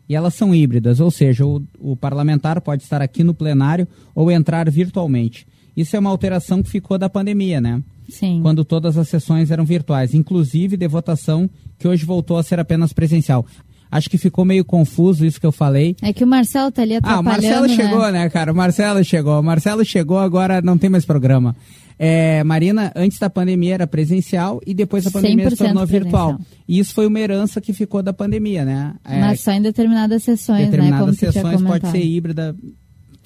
E 0.09 0.15
elas 0.15 0.33
são 0.33 0.53
híbridas, 0.55 0.99
ou 0.99 1.11
seja, 1.11 1.45
o, 1.45 1.61
o 1.79 1.95
parlamentar 1.95 2.59
pode 2.59 2.81
estar 2.81 2.99
aqui 3.01 3.23
no 3.23 3.33
plenário 3.33 3.87
ou 4.15 4.31
entrar 4.31 4.67
virtualmente. 4.69 5.45
Isso 5.77 5.95
é 5.95 5.99
uma 5.99 6.09
alteração 6.09 6.63
que 6.63 6.69
ficou 6.69 6.97
da 6.97 7.07
pandemia, 7.07 7.61
né? 7.61 7.81
Sim. 8.09 8.39
Quando 8.41 8.65
todas 8.65 8.97
as 8.97 9.07
sessões 9.07 9.51
eram 9.51 9.63
virtuais, 9.63 10.15
inclusive 10.15 10.75
de 10.75 10.87
votação, 10.87 11.47
que 11.77 11.87
hoje 11.87 12.03
voltou 12.05 12.37
a 12.37 12.43
ser 12.43 12.59
apenas 12.59 12.91
presencial. 12.91 13.45
Acho 13.91 14.09
que 14.09 14.17
ficou 14.17 14.43
meio 14.45 14.65
confuso 14.65 15.25
isso 15.25 15.39
que 15.39 15.45
eu 15.45 15.51
falei. 15.51 15.95
É 16.01 16.11
que 16.11 16.23
o 16.23 16.27
Marcelo 16.27 16.71
tá 16.71 16.81
ali 16.81 16.95
Ah, 16.95 16.97
o 16.97 16.99
atrapalhando, 16.99 17.41
Marcelo 17.43 17.67
né? 17.67 17.75
chegou, 17.75 18.11
né, 18.11 18.29
cara? 18.29 18.51
O 18.51 18.55
Marcelo 18.55 19.03
chegou. 19.03 19.39
O 19.39 19.43
Marcelo 19.43 19.85
chegou, 19.85 20.17
agora 20.17 20.61
não 20.61 20.77
tem 20.77 20.89
mais 20.89 21.05
programa. 21.05 21.55
É, 22.01 22.41
Marina, 22.45 22.93
antes 22.95 23.19
da 23.19 23.29
pandemia 23.29 23.73
era 23.73 23.85
presencial 23.85 24.61
e 24.65 24.73
depois 24.73 25.03
da 25.03 25.11
pandemia 25.11 25.49
se 25.49 25.57
100% 25.57 25.59
tornou 25.59 25.85
virtual. 25.85 26.35
presencial. 26.35 26.59
E 26.65 26.79
isso 26.79 26.93
foi 26.93 27.05
uma 27.05 27.19
herança 27.19 27.59
que 27.59 27.73
ficou 27.73 28.01
da 28.01 28.13
pandemia, 28.13 28.63
né? 28.63 28.95
É, 29.03 29.19
Mas 29.19 29.41
só 29.41 29.51
em 29.51 29.61
determinadas 29.61 30.23
sessões, 30.23 30.61
né? 30.61 30.65
determinadas 30.67 31.15
tu 31.15 31.19
tinha 31.19 31.31
sessões 31.33 31.61
pode 31.61 31.91
ser 31.91 32.01
híbrida. 32.01 32.55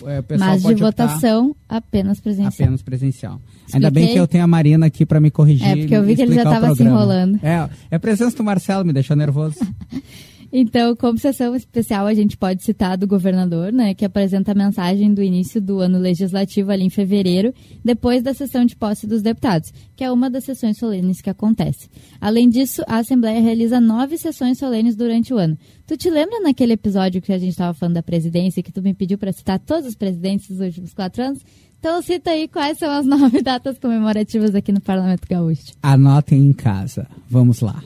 é, 0.08 0.38
Mas 0.40 0.64
de 0.64 0.74
votação, 0.74 1.56
apenas 1.70 2.20
presencial. 2.20 2.52
apenas 2.52 2.82
presencial. 2.82 3.40
Ainda 3.72 3.92
bem 3.92 4.06
Expliquei? 4.06 4.14
que 4.14 4.20
eu 4.20 4.28
tenho 4.28 4.44
a 4.44 4.48
Marina 4.48 4.88
aqui 4.88 5.06
para 5.06 5.20
me 5.20 5.30
corrigir. 5.30 5.68
É, 5.68 5.76
porque 5.76 5.96
eu 5.96 6.04
vi 6.04 6.16
que 6.16 6.24
ele 6.24 6.34
já 6.34 6.42
explicar 6.42 6.58
o 6.58 6.62
tava 6.62 6.76
se 6.76 6.84
enrolando. 6.84 7.40
É, 7.44 7.70
é 7.92 7.96
a 7.96 8.00
presença 8.00 8.36
do 8.36 8.44
Marcelo 8.44 8.84
me 8.84 8.92
deixou 8.92 9.16
nervoso. 9.16 9.56
Então, 10.56 10.96
como 10.96 11.18
sessão 11.18 11.56
especial, 11.56 12.06
a 12.06 12.14
gente 12.14 12.38
pode 12.38 12.62
citar 12.62 12.96
do 12.96 13.08
governador, 13.08 13.74
né, 13.74 13.96
que 13.96 14.06
apresenta 14.06 14.52
a 14.52 14.56
mensagem 14.56 15.12
do 15.12 15.24
início 15.24 15.60
do 15.60 15.80
ano 15.80 15.98
legislativo 15.98 16.72
ali 16.72 16.84
em 16.84 16.92
fevereiro, 16.92 17.52
depois 17.84 18.22
da 18.22 18.36
sessão 18.36 18.64
de 18.64 18.76
posse 18.76 19.08
dos 19.08 19.24
deputados, 19.24 19.74
que 19.96 20.04
é 20.04 20.12
uma 20.12 20.30
das 20.30 20.44
sessões 20.44 20.78
solenes 20.78 21.22
que 21.22 21.30
acontece. 21.32 21.90
Além 22.22 22.48
disso, 22.48 22.84
a 22.86 22.98
Assembleia 22.98 23.42
realiza 23.42 23.82
nove 23.82 24.16
sessões 24.16 24.60
solenes 24.60 24.96
durante 24.96 25.34
o 25.34 25.38
ano. 25.40 25.58
Tu 25.88 25.98
te 25.98 26.12
lembra 26.12 26.40
naquele 26.42 26.74
episódio 26.74 27.20
que 27.20 27.34
a 27.34 27.40
gente 27.40 27.50
estava 27.50 27.74
falando 27.74 27.96
da 27.96 28.04
presidência, 28.04 28.62
que 28.62 28.72
tu 28.72 28.84
me 28.84 28.94
pediu 28.94 29.18
para 29.18 29.34
citar 29.34 29.58
todos 29.58 29.88
os 29.88 29.96
presidentes 29.96 30.50
dos 30.50 30.60
últimos 30.60 30.94
quatro 30.94 31.24
anos? 31.24 31.40
Então, 31.80 32.00
cita 32.04 32.30
aí 32.30 32.48
quais 32.48 32.78
são 32.78 32.92
as 32.92 33.08
nove 33.08 33.42
datas 33.42 33.80
comemorativas 33.80 34.54
aqui 34.54 34.72
no 34.72 34.80
Parlamento 34.80 35.28
Gaúcho. 35.28 35.74
Anotem 35.82 36.46
em 36.46 36.54
casa. 36.54 37.08
Vamos 37.28 37.60
lá. 37.60 37.84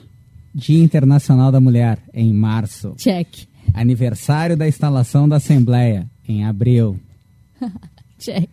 Dia 0.58 0.82
Internacional 0.82 1.52
da 1.52 1.60
Mulher, 1.60 2.00
em 2.12 2.32
março. 2.32 2.92
Check. 2.96 3.46
Aniversário 3.72 4.56
da 4.56 4.66
instalação 4.66 5.28
da 5.28 5.36
Assembleia, 5.36 6.10
em 6.28 6.44
abril. 6.44 6.98
Check. 8.18 8.50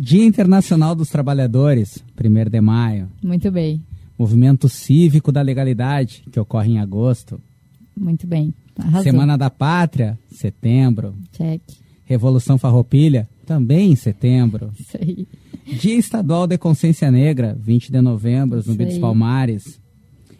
Dia 0.00 0.24
Internacional 0.24 0.94
dos 0.94 1.08
Trabalhadores, 1.08 1.98
1 2.16 2.48
de 2.48 2.60
maio. 2.60 3.08
Muito 3.20 3.50
bem. 3.50 3.82
Movimento 4.16 4.68
Cívico 4.68 5.32
da 5.32 5.42
Legalidade, 5.42 6.22
que 6.30 6.38
ocorre 6.38 6.70
em 6.70 6.78
agosto. 6.78 7.40
Muito 7.96 8.24
bem. 8.24 8.54
Arrasou. 8.78 9.02
Semana 9.02 9.36
da 9.36 9.50
Pátria, 9.50 10.16
setembro. 10.30 11.12
Check. 11.32 11.60
Revolução 12.04 12.56
Farroupilha, 12.56 13.28
também 13.44 13.90
em 13.90 13.96
setembro. 13.96 14.70
Isso 14.78 14.96
aí. 14.96 15.26
Dia 15.66 15.96
Estadual 15.98 16.46
de 16.46 16.56
Consciência 16.56 17.10
Negra, 17.10 17.58
20 17.60 17.90
de 17.90 18.00
novembro, 18.00 18.60
Isso 18.60 18.70
Zumbi 18.70 18.84
dos 18.84 18.94
aí. 18.94 19.00
Palmares. 19.00 19.80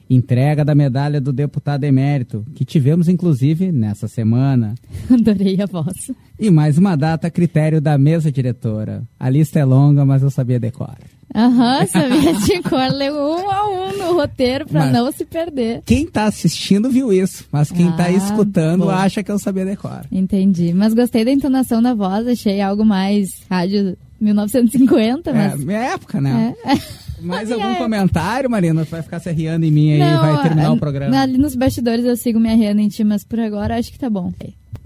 Entrega 0.09 0.65
da 0.65 0.75
medalha 0.75 1.21
do 1.21 1.33
deputado 1.33 1.83
emérito, 1.85 2.45
que 2.55 2.65
tivemos 2.65 3.09
inclusive 3.09 3.73
nessa 3.73 4.07
semana. 4.07 4.75
Adorei 5.11 5.61
a 5.61 5.67
voz. 5.67 6.13
E 6.39 6.49
mais 6.51 6.79
uma 6.79 6.95
data 6.97 7.27
a 7.27 7.31
critério 7.31 7.81
da 7.81 7.99
mesa 7.99 8.31
diretora. 8.31 9.03
A 9.19 9.29
lista 9.29 9.59
é 9.59 9.65
longa, 9.65 10.05
mas 10.05 10.23
eu 10.23 10.31
sabia 10.31 10.61
decor. 10.61 10.95
Aham, 11.35 11.85
sabia 11.91 12.35
de 12.35 12.63
cor, 12.63 12.89
leu 12.93 13.15
um 13.15 13.51
a 13.51 13.69
um 13.69 13.99
no 13.99 14.15
roteiro 14.15 14.65
pra 14.67 14.85
Mas- 14.85 14.93
não 14.93 15.11
se 15.11 15.25
perder. 15.25 15.83
Quem 15.85 16.07
tá 16.07 16.27
assistindo 16.27 16.89
viu 16.89 17.13
isso, 17.13 17.45
mas 17.51 17.73
quem 17.73 17.91
tá 17.97 18.05
Ah, 18.05 18.13
escutando 18.13 18.85
bom. 18.85 18.91
acha 18.91 19.25
que 19.25 19.31
eu 19.33 19.39
sabia 19.41 19.65
decor. 19.65 20.03
Entendi. 20.13 20.73
Mas 20.73 20.95
gostei 20.95 21.25
da 21.25 21.33
entonação 21.33 21.83
da 21.83 21.95
voz, 21.95 22.29
achei 22.29 22.61
algo 22.61 22.85
mais 22.85 23.29
rádio 23.51 23.97
1950, 24.21 25.31
É, 25.31 25.33
mas. 25.35 25.65
minha 25.65 25.79
época, 25.79 26.21
né? 26.21 26.55
É. 26.65 26.77
Mais 27.27 27.51
algum 27.53 27.65
época. 27.65 27.83
comentário, 27.85 28.51
Marina? 28.51 28.85
Tu 28.85 28.91
vai 28.91 29.03
ficar 29.03 29.21
se 29.21 29.31
riando 29.33 29.65
em 29.67 29.71
mim 29.71 29.93
aí 29.93 30.01
e 30.01 30.17
vai 30.19 30.43
terminar 30.43 30.69
a- 30.69 30.73
o 30.73 30.79
programa. 30.79 31.21
Ali 31.21 31.39
nos 31.39 31.55
bastidores 31.55 32.05
eu 32.05 32.17
sigo 32.17 32.39
me 32.41 32.49
arreando 32.51 32.81
em 32.81 32.89
ti, 32.89 33.03
mas 33.05 33.25
por 33.25 33.39
agora 33.41 33.79
acho 33.79 33.91
que 33.93 33.99
tá 33.99 34.09
bom. 34.11 34.33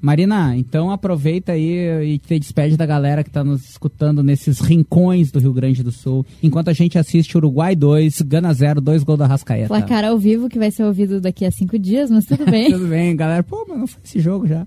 Marina, 0.03 0.57
então 0.57 0.91
aproveita 0.91 1.53
aí 1.53 2.15
e 2.15 2.19
te 2.19 2.39
despede 2.39 2.75
da 2.77 2.87
galera 2.87 3.23
que 3.23 3.29
tá 3.31 3.45
nos 3.45 3.69
escutando 3.69 4.23
nesses 4.23 4.59
rincões 4.61 5.31
do 5.31 5.39
Rio 5.39 5.53
Grande 5.53 5.83
do 5.83 5.93
Sul, 5.93 6.25
enquanto 6.43 6.69
a 6.69 6.73
gente 6.73 6.97
assiste 6.99 7.37
Uruguai 7.37 7.77
2, 7.77 8.23
Gana 8.23 8.53
0, 8.55 8.81
2 8.81 9.03
gols 9.03 9.19
da 9.19 9.27
Rascaeta. 9.27 9.69
Placar 9.69 10.05
ao 10.05 10.19
vivo, 10.19 10.49
que 10.49 10.59
vai 10.59 10.71
ser 10.71 10.85
ouvido 10.85 11.21
daqui 11.21 11.45
a 11.45 11.51
cinco 11.51 11.79
dias, 11.79 12.11
mas 12.11 12.25
tudo 12.25 12.45
bem. 12.51 12.71
Tudo 12.71 12.87
bem, 12.87 13.15
galera. 13.15 13.43
Pô, 13.43 13.67
mas 13.69 13.79
não 13.79 13.87
foi 13.87 14.01
esse 14.03 14.21
jogo 14.21 14.47
já. 14.47 14.67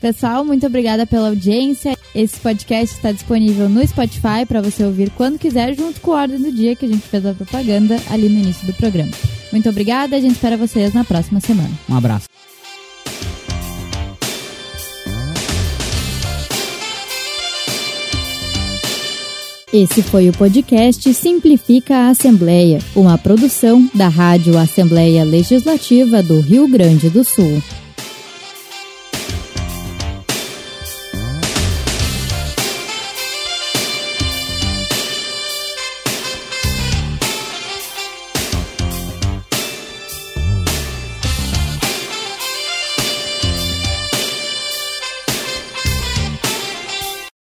Pessoal, 0.00 0.44
muito 0.46 0.66
obrigada 0.66 1.06
pela 1.06 1.28
audiência. 1.28 1.94
Esse 2.14 2.40
podcast 2.40 2.96
está 2.96 3.12
disponível 3.12 3.68
no 3.68 3.86
Spotify 3.86 4.46
para 4.48 4.62
você 4.62 4.82
ouvir 4.82 5.10
quando 5.10 5.38
quiser, 5.38 5.76
junto 5.76 6.00
com 6.00 6.12
a 6.12 6.22
ordem 6.22 6.40
do 6.40 6.50
dia 6.50 6.74
que 6.74 6.86
a 6.86 6.88
gente 6.88 7.06
fez 7.06 7.24
a 7.26 7.34
propaganda 7.34 8.00
ali 8.10 8.28
no 8.30 8.40
início 8.40 8.66
do 8.66 8.72
programa. 8.72 9.12
Muito 9.52 9.68
obrigada, 9.68 10.16
a 10.16 10.20
gente 10.20 10.32
espera 10.32 10.56
vocês 10.56 10.94
na 10.94 11.04
próxima 11.04 11.38
semana. 11.38 11.70
Um 11.88 11.96
abraço. 11.96 12.26
Esse 19.72 20.02
foi 20.02 20.28
o 20.28 20.32
podcast 20.32 21.14
Simplifica 21.14 21.94
a 21.94 22.08
Assembleia, 22.08 22.80
uma 22.96 23.16
produção 23.16 23.88
da 23.94 24.08
Rádio 24.08 24.58
Assembleia 24.58 25.22
Legislativa 25.22 26.22
do 26.22 26.40
Rio 26.40 26.66
Grande 26.66 27.08
do 27.08 27.22
Sul. 27.22 27.62